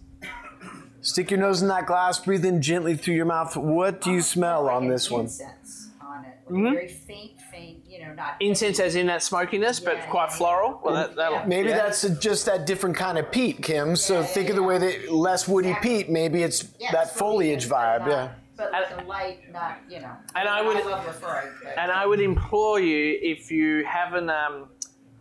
[1.03, 3.57] Stick your nose in that glass, breathe in gently through your mouth.
[3.57, 5.23] What do you smell on this one?
[5.27, 6.73] Incense on it, Mm-hmm.
[6.75, 7.80] very faint, faint.
[8.11, 10.81] You know, not Incense as in that smokiness, but Yeah, quite yeah, floral.
[10.83, 11.45] Well, that, that'll, Yeah.
[11.47, 11.77] Maybe yeah.
[11.77, 13.97] that's just that different kind of peat, Kim.
[13.97, 16.05] So Yeah, think yeah, of the way that less woody Exactly.
[16.05, 16.11] peat.
[16.11, 18.01] Maybe it's Yeah, that foliage vibe.
[18.01, 18.29] not- Yeah.
[18.57, 20.11] But like light, not you know.
[20.35, 24.69] And I would- I love Laphroaig, And I would implore you, if you haven't um,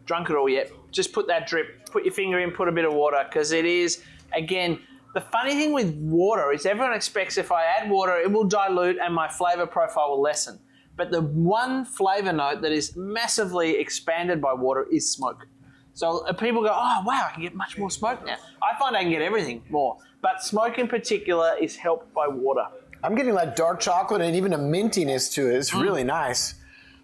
[0.06, 2.84] drunk it all yet, just put that drip, put your finger in, put a bit
[2.84, 4.80] of water, because it is, again,
[5.14, 8.98] the funny thing with water is everyone expects if I add water, it will dilute
[9.02, 10.60] and my flavor profile will lessen.
[11.00, 15.48] But the one flavor note that is massively expanded by water is smoke.
[15.94, 18.36] So uh, people go, oh, wow, I can get much more smoke now.
[18.62, 19.96] I find I can get everything more.
[20.22, 22.66] But smoke in particular is helped by water.
[23.02, 25.56] I'm getting like dark chocolate and even a mintiness to it.
[25.56, 25.84] It's Mm.
[25.84, 26.56] really nice.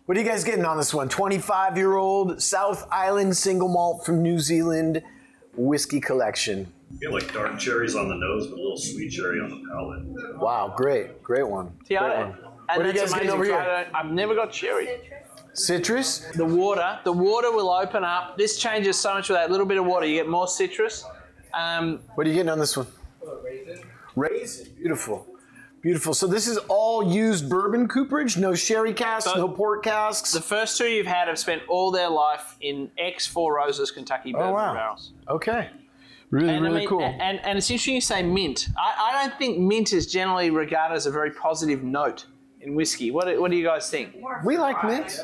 [0.07, 1.07] What are you guys getting on this one?
[1.07, 5.01] 25 year old South Island single malt from New Zealand
[5.55, 6.67] whiskey collection.
[6.91, 9.61] You get like dark cherries on the nose, but a little sweet cherry on the
[9.71, 10.37] palate.
[10.41, 11.71] Wow, great, great one.
[11.89, 12.44] Yeah, Great and one.
[12.67, 13.53] What are you that's guys getting amazing.
[13.53, 13.73] over 'cause here?
[13.77, 14.89] I don't- I've never got cherry.
[15.53, 16.19] Citrus.
[16.35, 18.37] The water, the water will open up.
[18.37, 20.05] This changes so much with that little bit of water.
[20.05, 21.05] You get more citrus.
[21.53, 22.87] Um, What are you getting on this one?
[23.43, 23.79] Raisin.
[24.15, 24.67] Raisin.
[24.77, 25.27] Beautiful.
[25.81, 26.13] Beautiful.
[26.13, 28.37] So this is all used bourbon cooperage.
[28.37, 30.31] No sherry casks, So- no port casks.
[30.33, 34.31] the first two you've had have spent all their life in X Four Roses Kentucky
[34.33, 34.73] bourbon Oh, wow.
[34.73, 35.11] barrels.
[35.29, 35.69] okay.
[36.31, 37.01] Really, And, I really mean- cool.
[37.03, 38.67] And, and it's interesting you say mint.
[38.77, 42.25] I, I don't think mint is generally regarded as a very positive note
[42.65, 43.11] in whiskey.
[43.11, 44.15] What, do- what do you guys think?
[44.43, 45.19] we like mint.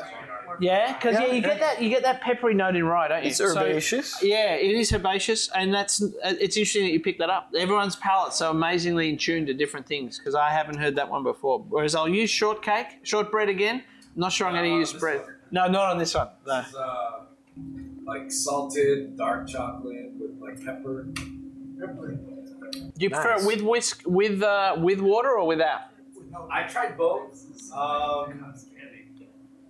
[0.60, 1.48] Yeah, because yeah, Yeah, you yeah.
[1.48, 3.30] get that you get that peppery note in rye, don't you?
[3.30, 4.22] It's herbaceous.
[4.22, 7.50] yeah, it is herbaceous, and that's it's interesting that you pick that up.
[7.56, 11.22] Everyone's palate's so amazingly in tune to different things because I haven't heard that one
[11.22, 11.60] before.
[11.60, 13.82] Whereas I'll use shortcake, shortbread again.
[14.14, 15.20] Not sure I'm going to use bread.
[15.22, 15.34] one.
[15.52, 16.28] No, not on this one.
[16.46, 16.58] No.
[16.60, 17.10] It's uh,
[18.04, 21.06] like salted dark chocolate with like pepper.
[21.80, 22.18] Pepper.
[22.72, 25.80] Do you prefer it with whisk, with uh, with water or without?
[26.50, 27.44] I tried both.
[27.72, 28.44] Um,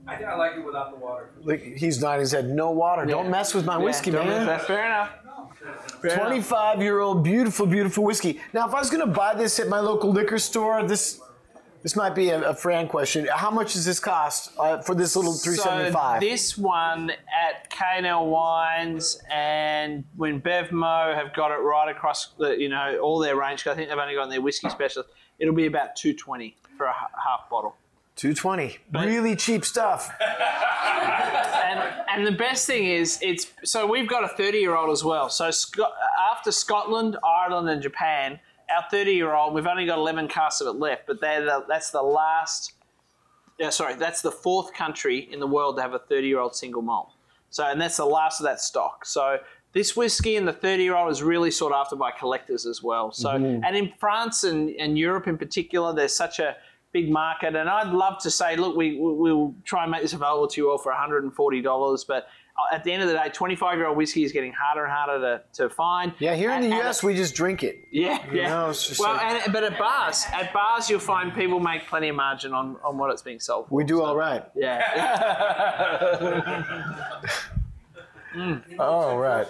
[0.07, 1.31] I think I like it without the water.
[1.43, 2.19] Look, he's not.
[2.19, 2.49] his head.
[2.49, 3.07] No water.
[3.07, 4.47] Don't mess with my whiskey, Yeah, don't man.
[4.47, 4.67] miss that.
[4.67, 5.11] Fair enough.
[6.01, 6.19] Fair enough.
[6.27, 9.69] 25 year old beautiful beautiful whiskey now if i was going to buy this at
[9.69, 11.21] my local liquor store this
[11.83, 15.17] this might be a, a fran question how much does this cost uh, for this
[15.17, 21.89] little 375 So this one at K&L Wines and when Bevmo have got it right
[21.91, 23.65] across the, you know, all their range.
[23.65, 25.11] 'cause I think they've only got their whiskey specialist.
[25.39, 27.77] It'll be about two twenty for a half bottle.
[28.17, 34.29] 220 really cheap stuff And and the best thing is, it's so we've got a
[34.29, 35.29] thirty year old as well.
[35.31, 35.93] So Scot-
[36.33, 38.39] after Scotland, Ireland, and Japan,
[38.75, 41.07] our thirty year old, we've only got eleven casks of it left.
[41.07, 42.75] But they're the, that's the last.
[43.59, 46.55] Yeah, sorry, that's the fourth country in the world to have a thirty year old
[46.55, 47.13] single malt.
[47.51, 49.05] So and that's the last of that stock.
[49.05, 49.39] So
[49.73, 53.13] this whiskey and the 30 year old is really sought after by collectors as well.
[53.13, 53.65] So mm-hmm.
[53.65, 56.57] and in France and, and Europe in particular, there's such a
[56.93, 57.57] big market.
[57.57, 60.61] And I'd love to say, look, we we- we'll try and make this available to
[60.61, 63.97] you all for $140, but Uh, at the end of the day, 25 year old
[63.97, 65.19] whiskey is getting harder and harder
[65.55, 66.13] to, to find.
[66.19, 68.49] yeah here in the And- and- us we just drink it yeah, yeah.
[68.51, 71.87] know, it's just well, like- and, but at bars, at bars, you'll find people make
[71.87, 73.75] plenty of margin on, on what it's being sold for.
[73.75, 74.83] we do So, all right Yeah.
[78.79, 79.47] all right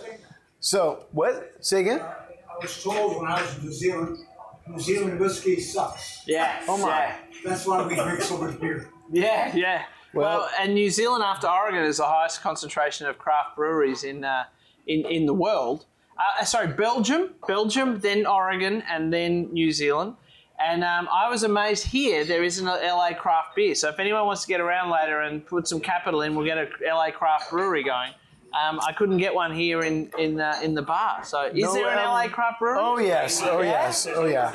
[0.61, 4.19] so what say again I was told when I was in New Zealand,
[4.69, 6.23] New Zealand whiskey sucks.
[6.27, 6.61] yeah.
[6.69, 6.88] Oh, my.
[6.88, 7.17] Yeah.
[7.45, 8.88] That's why we drink so much beer.
[9.11, 9.83] Yeah, yeah.
[10.14, 14.25] Well, Well- and New Zealand after Oregon is the highest concentration of craft breweries in
[14.25, 14.44] uh,
[14.87, 15.87] in in the world.
[16.18, 20.14] Uh, sorry, Belgium, Belgium, then Oregon, and then New Zealand.
[20.61, 23.75] And um, I was amazed here there isn't a LA craft beer.
[23.75, 26.59] So if anyone wants to get around later and put some capital in, we'll get
[26.59, 28.12] a LA craft brewery going.
[28.53, 31.25] Um, I couldn't get one here in in uh, in the bar.
[31.25, 32.79] So is No, there an um, LA craft brewery?
[32.81, 34.53] Oh yes, oh yes, oh yeah.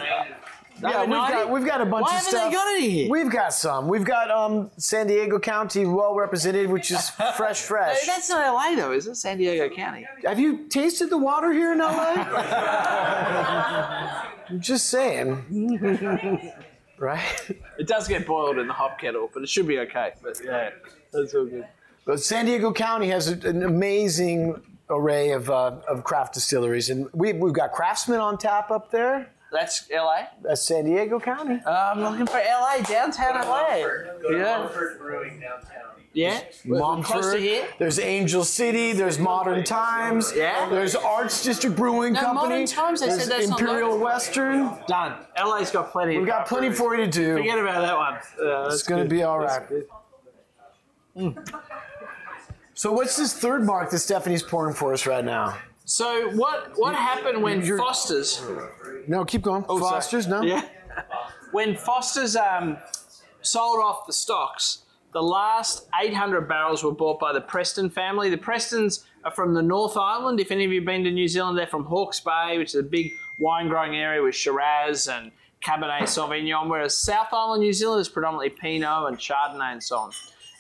[0.81, 2.51] Yeah, we've got we've got a bunch Why of haven't stuff.
[2.51, 3.09] they got any here?
[3.09, 3.87] We've got some.
[3.87, 8.05] We've got um, San Diego County well represented, which is fresh, fresh.
[8.05, 9.15] That's not LA though, is it?
[9.15, 10.05] San Diego County.
[10.23, 12.15] Have you tasted the water here in LA?
[14.49, 16.53] I'm just saying.
[16.97, 17.51] right?
[17.77, 20.13] It does get boiled in the hop kettle, but it should be okay.
[20.21, 20.69] But yeah,
[21.11, 21.67] that's all good.
[22.05, 27.09] But San Diego County has a- an amazing array of, uh, of craft distilleries, and
[27.13, 29.29] we, we've got Craftsman on tap up there.
[29.59, 30.27] That's LA.
[30.43, 31.59] That's San Diego County.
[31.65, 33.79] Uh, I'm looking for LA, downtown LA.
[34.21, 34.57] Go to Yeah.
[34.59, 35.83] Mumford Brewing downtown.
[36.13, 37.67] Yeah, We're close to here.
[37.77, 38.91] There's Angel City.
[38.93, 40.33] There's Modern Times.
[40.35, 40.67] Yeah.
[40.69, 42.49] There's Arts District Brewing No, Company.
[42.49, 44.03] Modern Times, they said that's not Imperial local.
[44.05, 44.71] Western.
[44.87, 45.13] Done.
[45.37, 46.17] LA's got plenty.
[46.17, 46.79] We've got plenty breweries.
[46.79, 47.37] for you to do.
[47.37, 48.13] Forget about that one.
[48.49, 49.09] Uh, It's going to good.
[49.15, 49.69] be all That's right.
[49.69, 51.37] good.
[52.73, 55.57] So what's this third mark that Stephanie's pouring for us right now?
[55.87, 58.43] So what what happened when You're- Foster's?
[59.07, 59.63] No, keep going.
[59.69, 59.91] Oh, sorry.
[59.91, 60.41] Foster's, no?
[60.41, 60.65] Yeah.
[61.53, 62.77] when Foster's um,
[63.41, 64.79] sold off the stocks,
[65.13, 68.29] the last 800 barrels were bought by the Preston family.
[68.29, 70.41] The Prestons are from the North Island.
[70.41, 72.81] If any of you have been to New Zealand, they're from Hawke's Bay, which is
[72.81, 75.31] a big wine growing area with Shiraz and
[75.63, 80.11] Cabernet Sauvignon, whereas South Island, New Zealand is predominantly Pinot and Chardonnay and so on,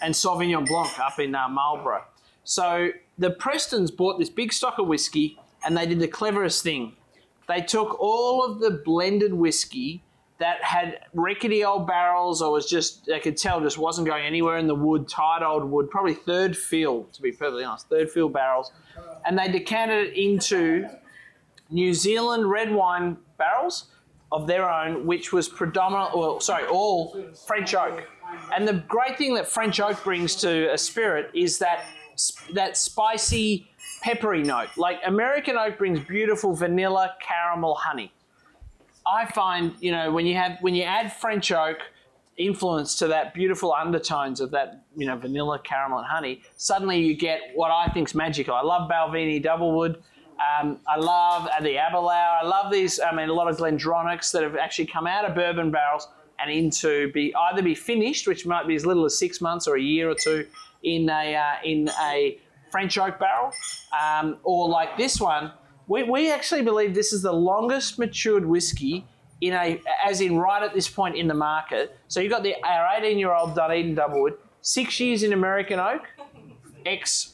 [0.01, 2.05] and Sauvignon Blanc up in uh, Marlborough.
[2.47, 6.93] So the Prestons bought this big stock of whiskey and they did the cleverest thing.
[7.49, 10.01] They took all of the blended whiskey
[10.37, 14.57] that had rickety old barrels or was just, they could tell just wasn't going anywhere
[14.57, 18.29] in the wood, tired old wood, probably third fill, to be perfectly honest, third fill
[18.29, 18.71] barrels.
[19.25, 20.87] And they decanted it into
[21.69, 23.89] New Zealand red wine barrels
[24.31, 28.07] of their own, which was predominant, well, sorry, all French oak.
[28.55, 31.83] And the great thing that French oak brings to a spirit is that
[32.53, 33.69] that spicy,
[34.01, 34.69] peppery note.
[34.77, 38.11] Like American oak brings beautiful vanilla, caramel, honey.
[39.05, 41.77] I find, you know, when you have when you add French oak
[42.37, 47.15] influence to that beautiful undertones of that, you know, vanilla, caramel, and honey, suddenly you
[47.15, 48.53] get what I think's magical.
[48.53, 49.97] I love Balvenie Doublewood.
[50.37, 52.41] Um, I love uh, the Aberlour.
[52.41, 52.99] I love these.
[52.99, 56.07] I mean, a lot of GlenDronachs that have actually come out of bourbon barrels
[56.39, 59.77] and into be either be finished, which might be as little as six months or
[59.77, 60.45] a year or two
[60.95, 62.39] in a uh, in a
[62.71, 63.51] French oak barrel,
[63.99, 65.51] um, or like this one.
[65.87, 69.05] We, we actually believe this is the longest matured whiskey
[69.39, 71.97] in a as in right at this point in the market.
[72.07, 76.03] So you've got the our 18 year old Dunedin Doublewood, six years in American oak,
[76.85, 77.33] ex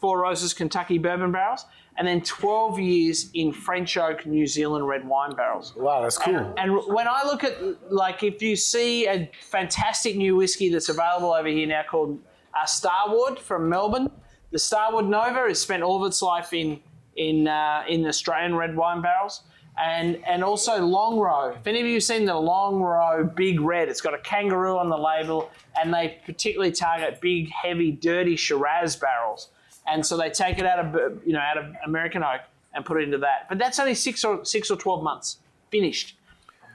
[0.00, 1.64] Four Roses Kentucky bourbon barrels,
[1.96, 5.74] and then 12 years in French oak New Zealand red wine barrels.
[5.74, 6.54] Wow, that's cool.
[6.58, 7.56] And when I look at,
[7.90, 12.20] like, if you see a fantastic new whiskey that's available over here now called
[12.56, 14.10] uh, Starward from Melbourne,
[14.50, 16.80] the Starward Nova has spent all of its life in
[17.16, 19.42] in uh, in Australian red wine barrels.
[19.78, 21.54] And, and also Longrow.
[21.54, 24.88] If any of you have seen the Longrow Big Red, it's got a kangaroo on
[24.88, 29.50] the label, and they particularly target big, heavy, dirty Shiraz barrels.
[29.86, 32.40] And so they take it out of you know out of American oak
[32.72, 33.50] and put it into that.
[33.50, 35.40] But that's only six or six or twelve months
[35.70, 36.16] finished.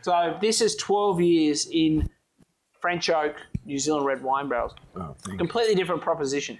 [0.02, 2.10] So this is 12 years in
[2.82, 4.74] French oak, New Zealand red wine barrels.
[5.38, 6.58] Completely different proposition.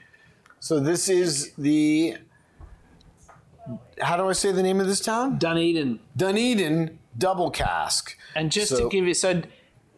[0.60, 2.18] So this is the.
[4.00, 5.38] How do I say the name of this town?
[5.38, 6.00] Dunedin.
[6.18, 8.18] Dunedin Double Cask.
[8.36, 9.42] And just to give you, so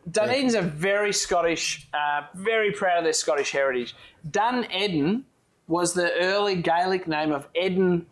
[0.10, 3.96] Dunedin's a very Scottish, uh, very proud of their Scottish heritage.
[4.30, 5.26] Dunedin
[5.68, 8.08] was the early Gaelic name of Edinburgh.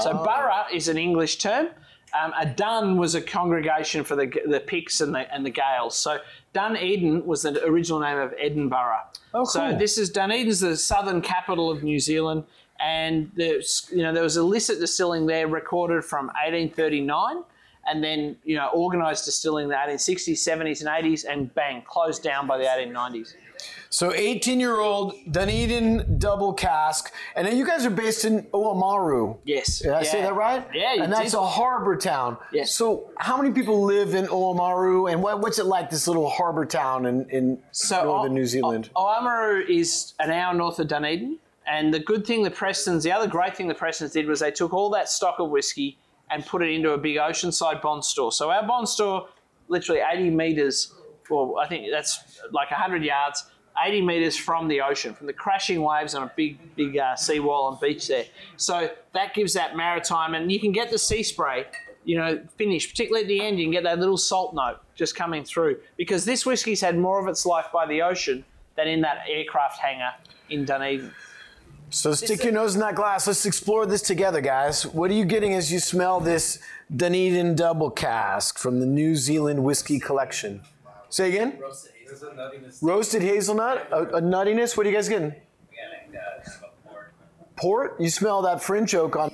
[0.00, 1.68] So borough is an English term.
[2.20, 5.92] Um, a dun was a congregation for the the Picts and the and the Gaels.
[5.96, 6.18] So
[6.52, 9.00] Dunedin was the original name of Edinburgh.
[9.34, 9.78] Oh, So cool.
[9.78, 12.44] this is Dunedin's the southern capital of New Zealand,
[12.80, 17.42] and you know there was illicit distilling there recorded from 1839,
[17.86, 22.22] and then you know organised distilling in the 1860s, 70s, and 80s, and bang closed
[22.22, 23.34] down by the 1890s.
[23.90, 27.12] So 18 year old Dunedin Double Cask.
[27.36, 29.38] And then you guys are based in Oamaru.
[29.44, 30.66] Yes, Did I say that right?
[30.74, 31.38] Yeah, you And that's did.
[31.38, 32.38] a harbor town.
[32.52, 32.74] Yes.
[32.74, 36.64] So how many people live in Oamaru, and what, what's it like, this little harbor
[36.64, 37.58] town in, in
[37.92, 38.90] northern O- New Zealand?
[38.96, 43.12] O- Oamaru is an hour north of Dunedin, and the good thing the Prestons, the
[43.12, 45.98] other great thing the Prestons did was they took all that stock of whiskey
[46.32, 48.32] and put it into a big oceanside bond store.
[48.32, 49.28] So our bond store,
[49.68, 50.94] literally 80 meters,
[51.30, 53.44] or I think that's like 100 yards.
[53.82, 57.70] 80 meters from the ocean, from the crashing waves on a big, big uh, seawall
[57.70, 58.26] and beach there.
[58.58, 61.64] So that gives that maritime, and you can get the sea spray
[62.04, 65.14] you know, finish, particularly at the end, you can get that little salt note just
[65.14, 68.44] coming through because this whiskey's had more of its life by the ocean
[68.76, 70.12] than in that aircraft hangar
[70.50, 71.12] in Dunedin.
[71.92, 73.26] So stick your nose in that glass.
[73.26, 74.86] Let's explore this together, guys.
[74.86, 76.58] What are you getting as you smell this
[76.94, 80.62] Dunedin double cask from the New Zealand Whiskey Collection?
[81.10, 81.58] Say again?
[81.58, 82.78] There's a nuttiness.
[82.82, 84.74] Roasted hazelnut, a, a nuttiness.
[84.74, 85.28] What are you guys getting?
[85.30, 87.14] Getting uh, port.
[87.56, 88.00] Port.
[88.00, 89.30] You smell that French oak on.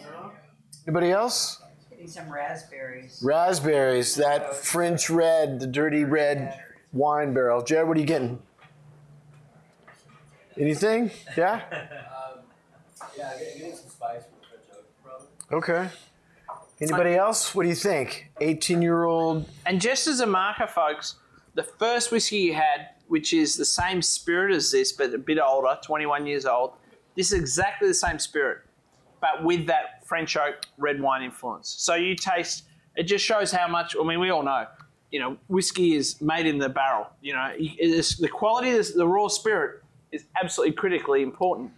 [0.84, 1.62] Anybody else?
[1.90, 3.20] Getting some raspberries.
[3.22, 4.16] Raspberries.
[4.16, 6.60] That French red, the dirty red
[6.92, 7.62] wine barrel.
[7.62, 8.42] Jared, what are you getting?
[10.56, 11.12] Anything?
[11.36, 11.62] Yeah.
[13.18, 15.26] Yeah, getting some spice from French oak, probably.
[15.50, 15.90] Okay.
[16.80, 17.52] Anybody else?
[17.52, 18.30] What do you think?
[18.40, 19.48] 18 year old.
[19.66, 21.16] And just as a marker, folks,
[21.54, 25.40] the first whiskey you had, which is the same spirit as this, but a bit
[25.40, 26.74] older, 21 years old,
[27.16, 28.58] this is exactly the same spirit,
[29.20, 31.74] but with that French oak red wine influence.
[31.76, 34.66] So you taste, it just shows how much, I mean, we all know,
[35.10, 37.08] you know, whiskey is made in the barrel.
[37.20, 41.72] You know, the quality of the raw spirit is absolutely critically important.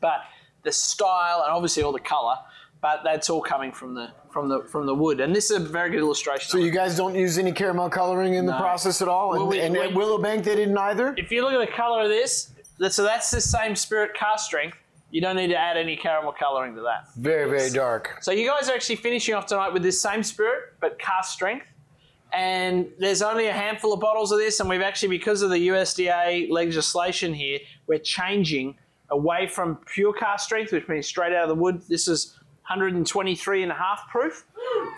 [0.00, 0.20] But
[0.62, 2.36] the style and obviously all the color,
[2.80, 5.20] but that's all coming from the from the from the wood.
[5.20, 6.48] And this is a very good illustration.
[6.50, 6.66] So of it.
[6.66, 9.32] you guys don't use any caramel coloring in the process at all?
[9.32, 11.14] And, Well, we- and we- at Willowbank they didn't either?
[11.16, 12.50] if you look at the color of this,
[12.90, 14.76] so that's the same spirit cask strength.
[15.10, 17.08] You don't need to add any caramel coloring to that.
[17.16, 18.18] Very, very dark.
[18.20, 21.66] So you guys are actually finishing off tonight with this same spirit, but cask strength.
[22.32, 25.58] And there's only a handful of bottles of this, and we've actually, because of the
[25.66, 27.58] USDA legislation here,
[27.88, 28.76] we're changing
[29.10, 31.82] away from pure cask strength, which means straight out of the wood.
[31.88, 32.38] This is
[32.68, 34.44] 123 and a half proof.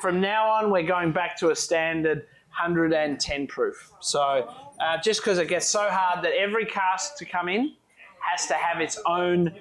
[0.01, 3.93] From now on, we're going back to a standard 110 proof.
[4.01, 4.21] So
[4.81, 7.75] uh, just because it gets so hard that every cast to come in
[8.21, 9.55] has to have its own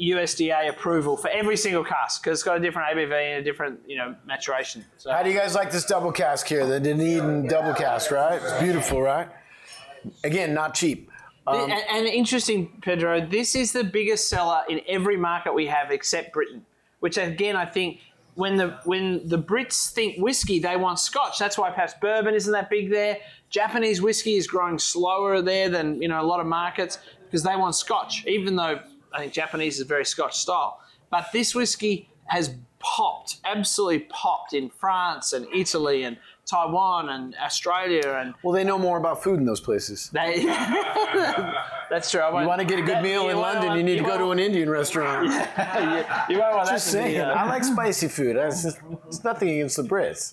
[0.00, 3.80] USDA approval for every single cast because it's got a different ABV and a different,
[3.86, 4.84] you know, maturation.
[4.96, 6.66] So How do you guys like this double cask here?
[6.66, 8.40] The Dunedin double cask, right?
[8.42, 9.28] It's beautiful, right?
[10.24, 11.11] Again, not cheap.
[11.46, 15.90] Um, and, and interesting, Pedro, this is the biggest seller in every market we have
[15.90, 16.64] except Britain.
[17.00, 17.98] Which again, I think
[18.34, 21.38] when the when the Brits think whiskey, they want Scotch.
[21.38, 23.18] That's why perhaps bourbon isn't that big there.
[23.50, 27.56] Japanese whiskey is growing slower there than you know a lot of markets because they
[27.56, 28.80] want Scotch, even though
[29.12, 30.80] I think Japanese is very Scotch style.
[31.10, 36.16] But this whiskey has popped, absolutely popped in France and Italy and
[36.46, 40.08] Taiwan and Australia and well, they know more about food in those places.
[40.12, 40.42] they.
[41.90, 42.20] That's true.
[42.20, 44.04] I You want to get a good that- meal in London, want- you need to
[44.04, 45.26] go to an Indian restaurant.
[46.28, 47.20] you, you won't want Just that to be, saying.
[47.20, 48.36] uh, I like spicy food.
[48.36, 50.32] It's, just, it's nothing against the Brits.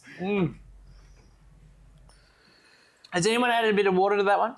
[3.12, 4.56] Has anyone added a bit of water to that one?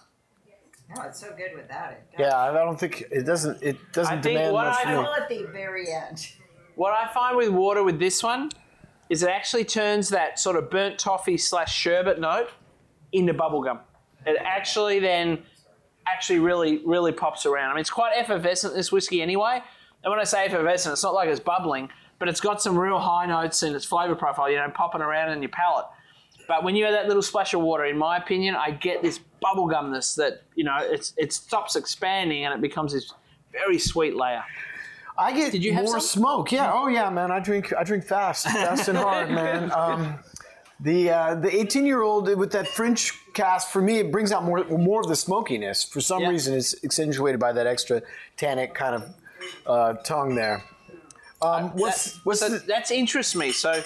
[0.96, 2.04] Oh, it's so good without it.
[2.20, 3.64] Yeah, I don't think it doesn't.
[3.64, 5.00] It doesn't I think demand what much I from I me.
[5.04, 6.28] will at the very end.
[6.76, 8.50] What I find with water with this one
[9.10, 12.50] is it actually turns that sort of burnt toffee slash sherbet note
[13.12, 13.80] into bubblegum.
[14.26, 15.44] It actually then
[16.08, 17.72] actually really, really pops around.
[17.72, 19.62] I mean, it's quite effervescent, this whiskey anyway.
[20.04, 23.00] And when I say effervescent, it's not like it's bubbling, but it's got some real
[23.00, 25.86] high notes in its flavour profile, you know, popping around in your palate.
[26.48, 29.20] But when you add that little splash of water, in my opinion, I get this
[29.44, 33.14] bubblegumness that, you know, it's, it stops expanding and it becomes this
[33.52, 34.44] very sweet layer.
[35.18, 36.22] I get Did you have more some?
[36.22, 36.52] smoke.
[36.52, 36.72] Yeah.
[36.74, 37.32] Oh yeah, man.
[37.32, 37.74] I drink.
[37.78, 39.72] I drink fast, fast and hard, man.
[39.72, 40.16] Um,
[40.80, 44.44] the uh, the 18 year old with that French cast for me, it brings out
[44.44, 45.84] more more of the smokiness.
[45.84, 46.30] For some Yeah.
[46.30, 48.02] reason, it's accentuated by that extra
[48.38, 49.14] tannic kind of
[49.68, 50.64] uh, tongue there.
[51.42, 53.52] Um, what's That- what's so the, that's interests me.
[53.52, 53.84] So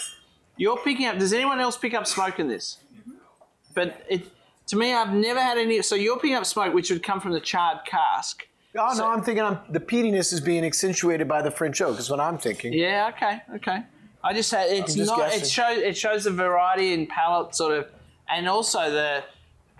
[0.57, 1.17] you're picking up.
[1.17, 2.77] Does anyone else pick up smoke in this?
[3.73, 4.27] But it
[4.67, 5.81] to me, I've never had any.
[5.81, 8.47] So you're picking up smoke, which would come from the charred cask.
[8.77, 11.99] Oh So- no, I'm thinking I'm, the peatiness is being accentuated by the French oak.
[11.99, 12.73] Is what I'm thinking.
[12.73, 13.11] Yeah.
[13.15, 13.41] Okay.
[13.55, 13.83] Okay.
[14.23, 15.19] I just had it's just not.
[15.19, 15.41] guessing.
[15.41, 17.87] It shows it shows the variety in palate, sort of,
[18.29, 19.23] and also the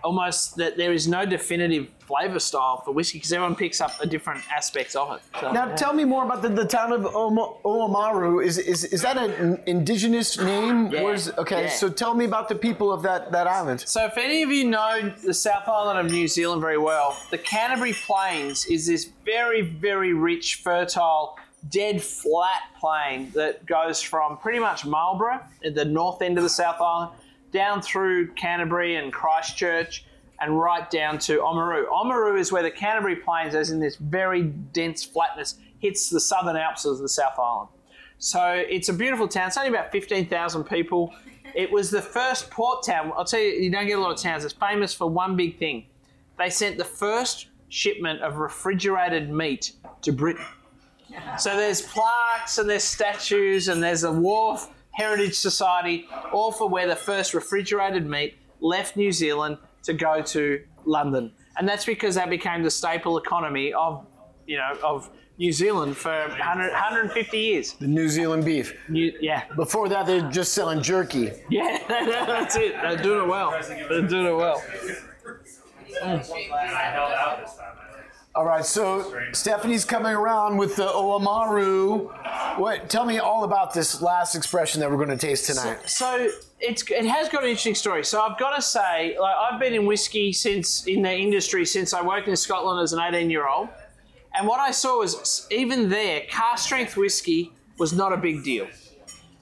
[0.04, 4.06] almost that there is no definitive flavor style for whiskey because everyone picks up a
[4.06, 5.22] different aspects of it.
[5.40, 8.44] So, Now tell me more about the, the town of Oma- Oamaru.
[8.44, 10.92] Is, is is that an indigenous name?
[10.92, 11.70] Yeah, Where's, okay, yeah.
[11.70, 13.80] so tell me about the people of that, that island.
[13.80, 17.38] So, if any of you know the South Island of New Zealand very well, the
[17.38, 21.36] Canterbury Plains is this very, very rich, fertile,
[21.70, 26.50] dead flat plain that goes from pretty much Marlborough at the north end of the
[26.50, 27.12] South Island
[27.52, 30.04] down through Canterbury and Christchurch
[30.40, 31.86] and right down to Oamaru.
[31.88, 36.56] Oamaru is where the Canterbury Plains, as in this very dense flatness, hits the southern
[36.56, 37.68] Alps of the South Island.
[38.18, 39.48] So it's a beautiful town.
[39.48, 41.14] It's only about 15,000 people.
[41.54, 43.12] It was the first port town.
[43.16, 44.44] I'll tell you, you don't get a lot of towns.
[44.44, 45.86] It's famous for one big thing.
[46.38, 49.72] They sent the first shipment of refrigerated meat
[50.02, 50.44] to Britain.
[51.38, 56.86] So there's plaques and there's statues and there's a wharf Heritage Society, all for where
[56.86, 61.32] the first refrigerated meat left New Zealand to go to London.
[61.58, 64.06] And that's because that became the staple economy of,
[64.46, 67.72] you know, of New Zealand for 100, 150 years.
[67.74, 68.74] The New Zealand beef.
[68.88, 71.32] New, yeah, Before that, they're just selling jerky.
[71.50, 72.74] yeah, that's it.
[72.80, 73.50] They're doing it well.
[73.88, 74.62] They're doing it well.
[76.02, 76.22] I
[78.36, 82.58] All right, so Stephanie's coming around with the Oamaru.
[82.58, 82.90] What?
[82.90, 85.88] Tell me all about this last expression that we're going to taste tonight.
[85.88, 86.28] So
[86.60, 88.04] it's it has got an interesting story.
[88.04, 91.94] So I've got to say, like I've been in whiskey since in the industry since
[91.94, 93.70] I worked in Scotland as an 18 year old,
[94.34, 98.68] and what I saw was even there, cask strength whiskey was not a big deal.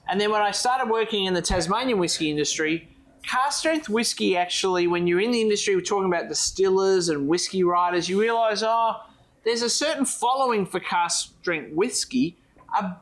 [0.07, 2.94] And then when I started working in the Tasmanian whiskey industry,
[3.27, 7.63] cask strength whiskey actually, when you're in the industry, we're talking about distillers and whiskey
[7.63, 9.01] writers, you realise, oh,
[9.43, 12.37] there's a certain following for cask strength whiskey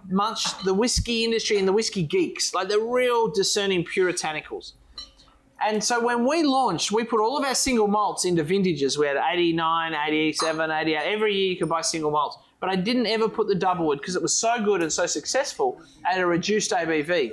[0.09, 4.74] amongst the whiskey industry and the whiskey geeks, like the real discerning puritanicals.
[5.65, 8.97] And so when we launched, we put all of our single malts into vintages.
[8.97, 10.97] We had 89, 87, 88.
[10.97, 12.38] Every year you could buy single malts.
[12.59, 15.05] But I didn't ever put the double wood because it was so good and so
[15.05, 17.32] successful at a reduced ABV.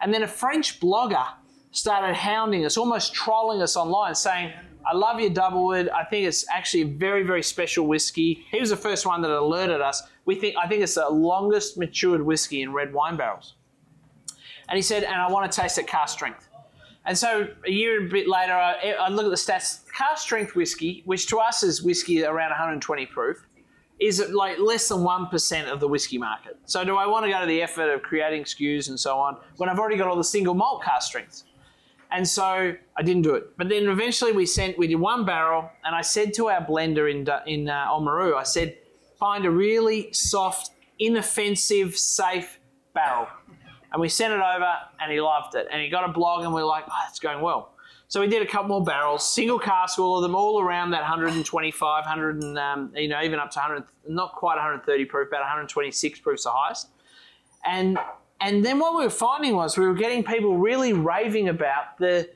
[0.00, 1.24] And then a French blogger
[1.72, 4.52] started hounding us, almost trolling us online, saying,
[4.86, 5.88] I love your double wood.
[5.90, 8.46] I think it's actually a very, very special whiskey.
[8.50, 10.02] He was the first one that alerted us.
[10.24, 13.54] We think I think it's the longest matured whiskey in red wine barrels.
[14.68, 16.48] And he said, and I want to taste it cask strength.
[17.04, 19.80] And so a year and a bit later, I, I look at the stats.
[19.92, 23.46] Cask strength whiskey, which to us is whiskey around 120 proof,
[23.98, 26.58] is like less than 1% of the whiskey market.
[26.64, 29.36] So do I want to go to the effort of creating SKUs and so on
[29.56, 31.44] when I've already got all the single malt cask strengths?
[32.12, 33.56] And so I didn't do it.
[33.56, 37.10] But then eventually we sent, we did one barrel, and I said to our blender
[37.10, 38.76] in in uh, Oamaru, I said,
[39.18, 42.58] find a really soft, inoffensive, safe
[42.94, 43.28] barrel.
[43.92, 45.68] And we sent it over, and he loved it.
[45.70, 47.74] And he got a blog, and we are like, oh, it's going well.
[48.08, 51.02] So we did a couple more barrels, single cask, all of them, all around that
[51.02, 55.42] 125, 100, and um, you know, even up to 100, not quite 130 proof, about
[55.42, 56.88] 126 proof's the highest.
[57.64, 57.98] And
[58.40, 62.30] and then what we were finding was we were getting people really raving about the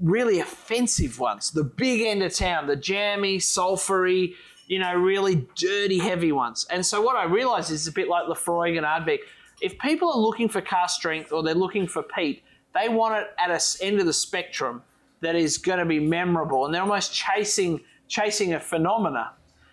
[0.00, 4.34] really offensive ones, the big end of town, the jammy, sulfury,
[4.66, 6.66] you know, really dirty, heavy ones.
[6.70, 9.20] And so what I realized is a bit like Laphroaig and Ardbeg.
[9.60, 12.42] If people are looking for cask strength or they're looking for peat,
[12.74, 14.82] they want it at a end of the spectrum
[15.20, 19.32] that is going to be memorable, and they're almost chasing chasing a phenomena.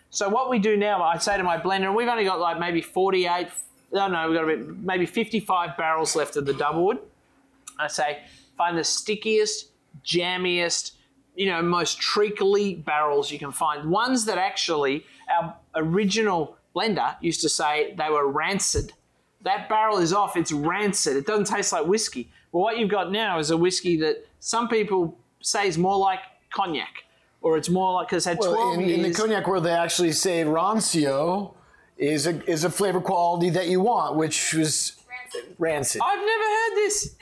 [0.09, 2.81] So what we do now, I say to my blender, we've only got like maybe
[2.81, 3.47] 48,
[3.91, 6.99] no, no, we've got a bit, maybe 55 barrels left of the doublewood.
[7.79, 8.19] I say,
[8.57, 9.69] find the stickiest,
[10.05, 10.91] jammiest,
[11.35, 13.89] you know, most treacly barrels you can find.
[13.89, 18.93] Ones that actually our original blender used to say they were rancid.
[19.41, 21.17] That barrel is off, it's rancid.
[21.17, 22.31] It doesn't taste like whiskey.
[22.51, 26.19] Well, what you've got now is a whiskey that some people say is more like
[26.53, 27.03] cognac,
[27.41, 28.91] or it's more like because it had 12 in, years.
[28.93, 31.53] in the cognac world, they actually say rancio
[31.97, 34.93] is a is a flavor quality that you want, which was
[35.57, 36.01] rancid.
[36.03, 37.15] I've never heard this.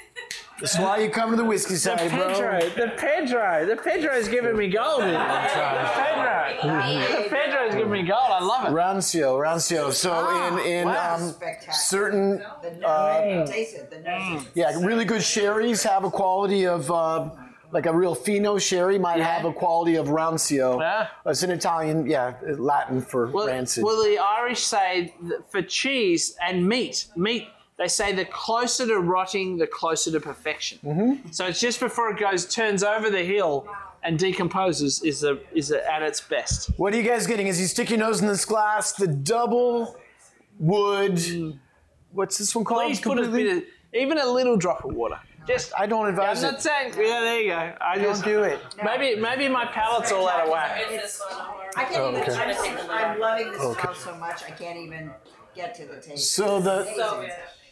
[0.60, 2.60] That's why you come to the whiskey The side, Pedro, bro.
[2.70, 5.02] the Pedro, the Pedro's giving me gold.
[5.02, 8.30] The Pedro, the Pedro's giving me gold.
[8.30, 8.72] I love it.
[8.72, 9.92] Rancio, rancio.
[9.92, 11.16] So in in wow.
[11.16, 11.34] um,
[11.72, 16.90] certain The nose, the yeah really good sherries have a quality of.
[16.90, 17.30] Uh,
[17.74, 19.36] like a real fino sherry might Yeah.
[19.36, 20.80] have a quality of rancio.
[20.80, 21.08] Yeah.
[21.26, 23.84] It's an Italian, yeah, Latin for Well, rancid.
[23.84, 27.48] well, the Irish say that for cheese and meat, meat.
[27.78, 30.78] They say the closer to rotting, the closer to perfection.
[30.86, 31.32] Mm-hmm.
[31.32, 33.68] So it's just before it goes, turns over the hill,
[34.04, 36.70] and decomposes is the is the, at its best.
[36.78, 37.50] What are you guys getting?
[37.50, 39.96] As you stick your nose in this glass, the double
[40.60, 41.60] wood.
[42.12, 42.84] What's this one called?
[42.84, 43.64] Please put a bit of,
[43.94, 45.20] even a little drop of water.
[45.48, 46.94] Just I don't advise I'm advise not it.
[46.96, 47.08] saying.
[47.08, 47.74] Yeah, there you go.
[47.82, 48.60] I Don't just do it.
[48.84, 50.82] maybe maybe my palate's all out of whack.
[50.90, 51.22] It's.
[51.76, 52.36] I can't even, okay.
[52.36, 55.12] I'm, I'm loving this smell so much, I can't even
[55.56, 56.34] get to the taste.
[56.34, 57.28] So the So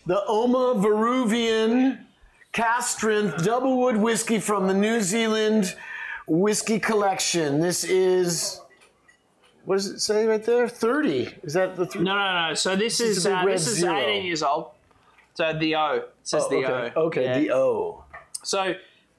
[0.06, 2.08] the Oma Veruvian
[2.52, 5.76] cask strength double wood whiskey from the New Zealand
[6.28, 7.60] whiskey collection.
[7.60, 8.60] This is
[9.66, 10.68] what does it say right there?
[10.68, 11.30] Thirty.
[11.44, 12.02] Is that the three?
[12.02, 12.54] No, no, no.
[12.56, 13.96] So this, is is a uh, red this is zero.
[13.98, 14.72] 18 years old.
[15.34, 16.94] So the O it says the okay.
[16.96, 17.02] O.
[17.08, 17.40] Okay, Yeah.
[17.40, 18.04] the O.
[18.44, 18.76] So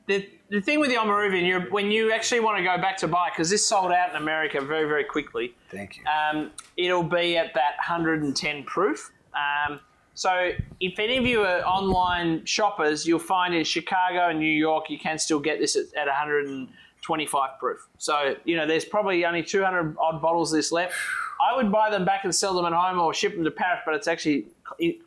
[0.07, 3.09] the the thing with the Oamaruvian, you're, when you actually want to go back to
[3.09, 5.55] buy, because this sold out in America very very quickly.
[5.71, 6.05] Thank you.
[6.07, 9.11] Um, it'll be at that 110 proof.
[9.35, 9.81] Um,
[10.15, 10.51] so
[10.81, 14.99] if any of you are online shoppers, you'll find in Chicago and New York you
[14.99, 17.89] can still get this at, at 125 proof.
[17.97, 20.95] So you know there's probably only 200 odd bottles of this left.
[21.43, 23.81] I would buy them back and sell them at home or ship them to Paris,
[23.85, 24.47] but it's actually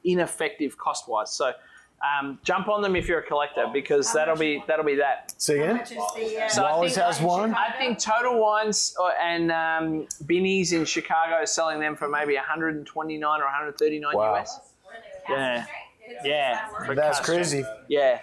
[0.03, 1.31] ineffective cost wise.
[1.31, 1.53] So
[2.19, 5.33] Um, jump on them if you're a collector because that'll be that'll be that.
[5.41, 5.77] See How again?
[5.77, 6.43] much is the?
[6.43, 7.55] Uh, So I Wallace think- has one.
[7.55, 13.41] I think Total Wines and um, Binny's in Chicago are selling them for maybe 129
[13.41, 14.35] or 139 Wow.
[14.35, 14.59] US.
[15.29, 15.65] Yeah.
[16.23, 16.67] Yeah.
[16.85, 17.63] for That's crazy.
[17.87, 18.19] Yeah.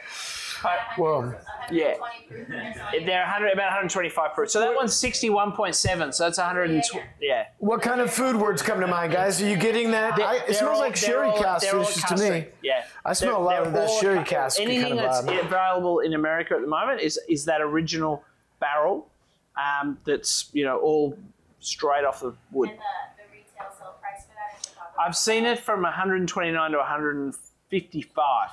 [0.97, 1.35] Whoa.
[1.71, 1.95] Yeah.
[2.31, 4.51] They're 100, about 125 proof.
[4.51, 6.13] So that one's 61.7.
[6.15, 7.05] So that's 120.
[7.21, 7.47] Yeah.
[7.59, 9.41] What kind of food words come to mind, guys?
[9.41, 10.19] Are you getting that?
[10.21, 12.47] I, it smells all- like sherry all- cask they're to cask me.
[12.63, 12.85] Yeah.
[13.05, 15.47] I smell They're- a lot of that sherry ca- cask Anything kind of that's vibe.
[15.47, 18.23] available in America at the moment is is that original
[18.61, 19.09] barrel
[19.57, 21.17] um, that's you know all
[21.61, 22.71] straight off the wood.
[22.71, 22.83] And the,
[23.23, 24.89] the retail sale price for that in Chicago.
[25.01, 28.49] I've seen it from 129 to 155.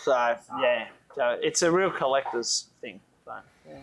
[0.00, 0.12] So
[0.60, 3.00] yeah, so it's a real collector's thing.
[3.24, 3.32] So,
[3.68, 3.78] yeah.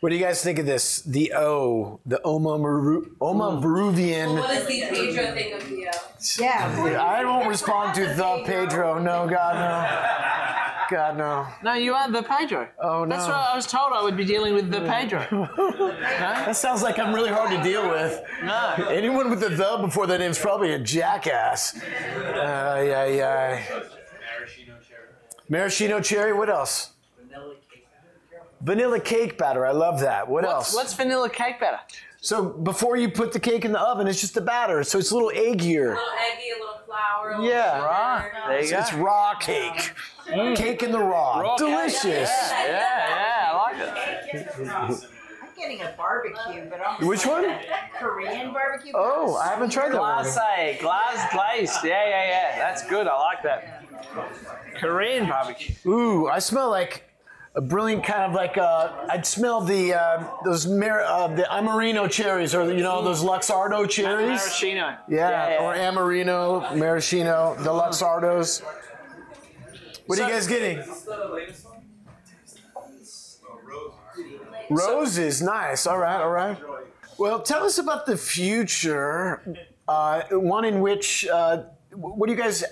[0.00, 1.02] What do you guys think of this?
[1.02, 4.34] The O, the Oma, Maru, Oma Peruvian.
[4.34, 5.86] What does the Pedro think of the?
[5.86, 5.92] O?
[6.40, 7.00] yeah.
[7.00, 8.98] I won't respond to the Pedro.
[8.98, 10.32] No, God, no.
[10.90, 11.46] God, no.
[11.62, 12.68] No, you are the Pedro.
[12.80, 13.16] Oh, no.
[13.16, 13.92] That's what I was told.
[13.94, 15.48] I would be dealing with the Pedro.
[16.02, 18.20] That sounds like I'm really hard to deal with.
[18.42, 18.88] No.
[18.90, 21.80] Anyone with the the before that name's probably a jackass.
[21.80, 23.82] Uh, yeah, yeah.
[25.52, 26.32] Maraschino cherry.
[26.32, 26.92] What else?
[27.20, 27.86] Vanilla cake.
[28.62, 29.66] Vanilla cake batter.
[29.66, 30.26] I love that.
[30.26, 30.74] What What's, else?
[30.74, 31.80] what's vanilla cake batter?
[32.22, 34.82] So before you put the cake in the oven, it's just the batter.
[34.82, 35.92] So it's a little eggier.
[35.92, 37.32] a little eggy, a little flour.
[37.32, 37.74] A little Yeah.
[37.74, 37.86] sugar.
[37.86, 38.30] Right.
[38.44, 38.78] Uh, there you go.
[38.78, 39.92] It's raw cake.
[40.28, 40.56] Mm.
[40.56, 41.40] Cake in the raw.
[41.40, 41.68] Raw cake.
[41.68, 42.30] Delicious.
[42.30, 44.70] Yeah, yeah, I like it.
[44.70, 44.98] I'm
[45.54, 47.44] getting a barbecue, but I'm Which one?
[47.98, 48.92] Korean barbecue.
[48.94, 50.22] Oh, I haven't tried that one.
[50.24, 51.84] Glace, glass glazed.
[51.84, 52.58] Yeah, yeah, yeah.
[52.58, 53.06] That's good.
[53.06, 53.81] I like that.
[54.76, 55.74] Korean barbecue.
[55.86, 57.04] Ooh, I smell like
[57.54, 62.10] a brilliant kind of like uh, I'd smell the uh, those Mar- uh, the Amarena
[62.10, 64.40] cherries or you know those Luxardo cherries.
[64.40, 64.96] Maraschino.
[65.08, 68.62] Yeah, or Amarena, Maraschino, the Luxardos.
[70.06, 70.78] What are you guys getting?
[70.78, 71.72] What's the latest one?
[74.70, 75.86] Roses, nice.
[75.86, 76.56] All right, all right.
[77.18, 79.42] Well, tell us about the future.
[79.86, 82.64] Uh, one in which, uh, what do you guys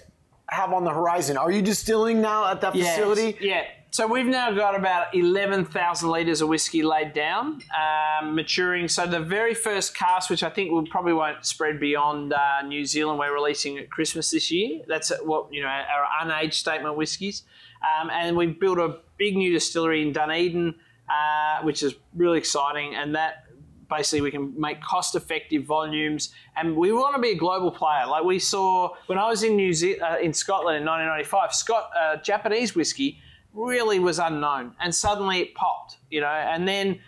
[0.50, 1.36] have on the horizon?
[1.36, 3.36] Are you distilling now at that Yes, facility?
[3.40, 3.64] Yeah.
[3.92, 8.86] So we've now got about 11,000 litres of whiskey laid down, um, maturing.
[8.86, 12.84] So the very first cast, which I think will probably won't spread beyond uh, New
[12.84, 14.82] Zealand, we're releasing at Christmas this year.
[14.86, 17.42] That's what, you know, our unaged statement whiskies.
[17.82, 20.76] Um, and we've built a big new distillery in Dunedin,
[21.08, 22.94] uh, which is really exciting.
[22.94, 23.46] And that
[23.90, 28.06] basically we can make cost effective volumes and we want to be a global player.
[28.06, 31.90] Like we saw when i was in new Ze- uh, in scotland in 1995 scott
[32.00, 33.18] uh, japanese whiskey
[33.52, 36.26] really was unknown and suddenly it popped you know?
[36.26, 37.00] And then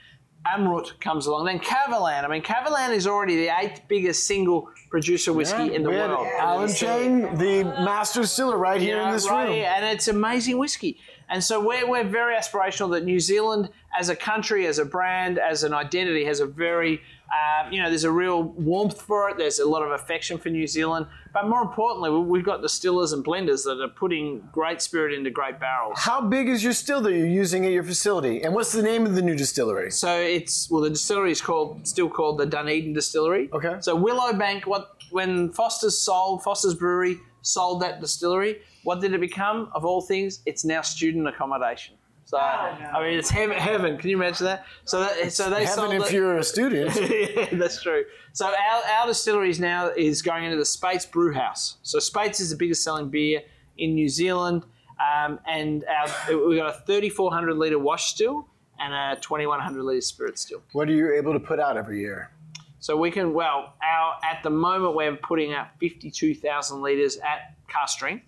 [0.46, 2.24] amrut comes along then Kavalan.
[2.24, 6.26] I mean Kavalan is already the eighth biggest single producer whiskey in the world.
[6.38, 9.54] Alan Chang, the master distiller, right here you in this right room.
[9.54, 10.98] here, and it's amazing whiskey.
[11.30, 15.38] And so we're, we're very aspirational that New Zealand, as a country, as a brand,
[15.38, 19.36] as an identity, has a very, uh, you know, there's a real warmth for it.
[19.38, 21.06] There's a lot of affection for New Zealand.
[21.32, 25.30] But more importantly, we- we've got distillers and blenders that are putting great spirit into
[25.30, 25.98] great barrels.
[25.98, 28.42] How big is your still that you're using at your facility?
[28.42, 29.90] And what's the name of the new distillery?
[29.90, 33.48] So it's well, the distillery is called still called the Dunedin Distillery.
[33.52, 33.76] Okay.
[33.80, 39.68] So Willowbank, what when Foster's sold Foster's Brewery sold that distillery, what did it become?
[39.74, 41.96] Of all things, it's now student accommodation.
[42.32, 43.58] So I mean, it's heaven.
[43.58, 43.98] Heaven.
[43.98, 44.64] Can you imagine that?
[44.86, 46.12] So that so they Heaven if it.
[46.14, 46.96] you're a student.
[47.10, 48.04] yeah, that's true.
[48.32, 51.76] So our, our distillery now is going into the Speight's Brew House.
[51.82, 53.42] So Speight's is the biggest selling beer
[53.76, 54.64] in New Zealand,
[54.98, 58.48] um, and our, we've got a 3,400 litre wash still
[58.80, 60.62] and a 2,100 litre spirit still.
[60.72, 62.30] what are you able to put out every year?
[62.78, 67.92] So we can well our at the moment we're putting out 52,000 litres at cast
[67.96, 68.24] strength.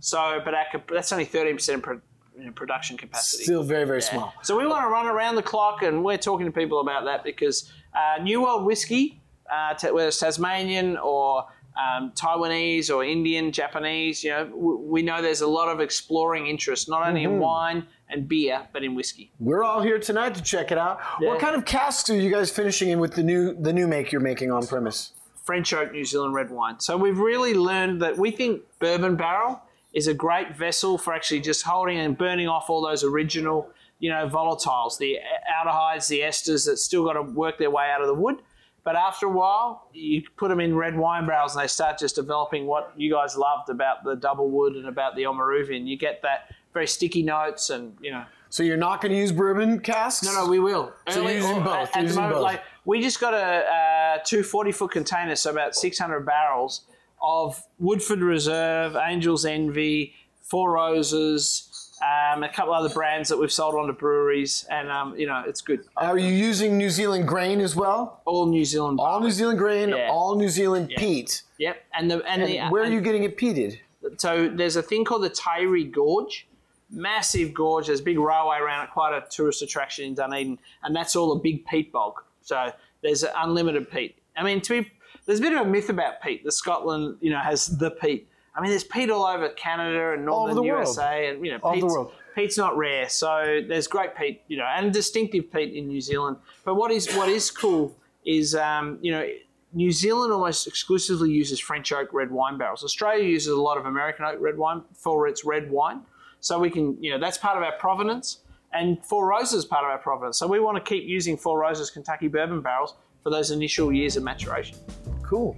[0.00, 2.00] So, but our, that's only 13% pro,
[2.38, 3.44] you know, production capacity.
[3.44, 4.32] Still very, very small.
[4.42, 7.24] So we want to run around the clock, and we're talking to people about that
[7.24, 9.20] because uh, New World whiskey,
[9.50, 11.46] uh, ta- whether it's Tasmanian or
[11.78, 16.46] um, Taiwanese or Indian, Japanese, you know, w- we know there's a lot of exploring
[16.46, 17.34] interest, not only Mm-hmm.
[17.34, 19.30] in wine and beer, but in whiskey.
[19.38, 21.00] We're all here tonight to check it out.
[21.20, 24.12] What kind of casks are you guys finishing in with the new the new make
[24.12, 25.12] you're making on premise?
[25.44, 26.78] French oak New Zealand red wine.
[26.80, 29.62] So we've really learned that we think bourbon barrel
[29.98, 33.68] is a great vessel for actually just holding and burning off all those original,
[33.98, 35.18] you know, volatiles, the
[35.52, 38.36] aldehydes, the esters that still got to work their way out of the wood.
[38.84, 42.14] But after a while, you put them in red wine barrels and they start just
[42.14, 45.86] developing what you guys loved about the double wood and about the Oamaruvian.
[45.86, 49.32] You get that very sticky notes and, you know, So you're not going to use
[49.32, 50.24] bourbon casks?
[50.24, 50.92] no, no, we will.
[51.10, 52.42] So you're using both, At, at using the moment, both.
[52.44, 56.82] like we just got a uh, two 40 foot container, so about 600 barrels
[57.22, 61.64] of Woodford Reserve, Angel's Envy, Four Roses,
[62.02, 65.42] um, a couple other brands that we've sold on to breweries, and um, you know
[65.46, 65.80] it's good.
[65.96, 68.22] Are you using New Zealand grain as well?
[68.24, 68.98] All New Zealand.
[69.00, 69.30] All New.
[69.30, 70.08] Zealand grain, Yeah.
[70.10, 71.42] all New Zealand peat.
[71.58, 73.78] Yep, and the and, And the where are you getting it peated?
[74.16, 76.46] so there's a thing called the Taieri Gorge,
[76.90, 77.88] massive gorge.
[77.88, 81.32] There's a big railway around it, quite a tourist attraction in Dunedin, and that's all
[81.32, 82.14] a big peat bog.
[82.42, 84.16] So there's unlimited peat.
[84.36, 84.90] I mean, to be
[85.28, 86.42] there's a bit of a myth about peat.
[86.42, 88.26] The Scotland, you know, has the peat.
[88.56, 90.86] I mean, there's peat all over Canada and northern the world.
[90.86, 92.12] USA, and you know, All peat's, world.
[92.34, 93.10] peat's not rare.
[93.10, 96.38] So there's great peat, you know, and distinctive peat in New Zealand.
[96.64, 99.28] But what is what is cool is, um, you know.
[99.74, 102.82] New Zealand almost exclusively uses French oak red wine barrels.
[102.82, 106.00] Australia uses a lot of American oak red wine for its red wine.
[106.40, 108.38] So we can, you know, that's part of our provenance.
[108.72, 110.38] And Four Roses is part of our provenance.
[110.38, 112.94] So we want to keep using Four Roses Kentucky bourbon barrels
[113.28, 114.78] for those initial years of maturation.
[115.22, 115.54] Cool.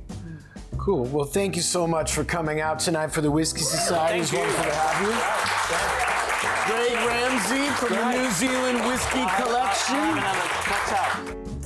[0.76, 1.04] Cool.
[1.04, 4.18] Well, thank you so much for coming out tonight for the Whiskey Society.
[4.20, 4.48] It's Thank you.
[4.54, 5.12] wonderful to have you.
[6.66, 10.18] Greg Ramsay from the New Zealand Whiskey Collection.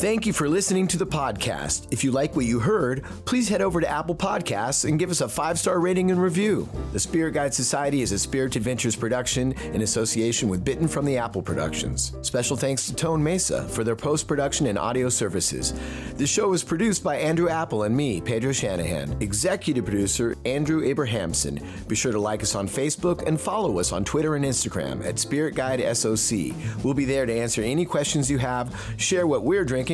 [0.04, 1.86] Thank you for listening to the podcast.
[1.90, 5.22] If you like what you heard, please head over to Apple Podcasts and give us
[5.22, 6.68] a five star rating and review.
[6.92, 11.16] The Spirit Guide Society is a Spirit Adventures production in association with Bitten from the
[11.16, 12.14] Apple Productions.
[12.20, 15.72] Special thanks to Tone Mesa for their post production and audio services.
[16.18, 19.16] The show is produced by Andrew Apple and me, Pedro Shanahan.
[19.22, 21.58] Executive producer, Andrew Abrahamson.
[21.88, 25.18] Be sure to like us on Facebook and follow us on Twitter and Instagram at
[25.18, 26.54] Spirit Guide SOC.
[26.84, 29.93] We'll be there to answer any questions you have, share what we're drinking,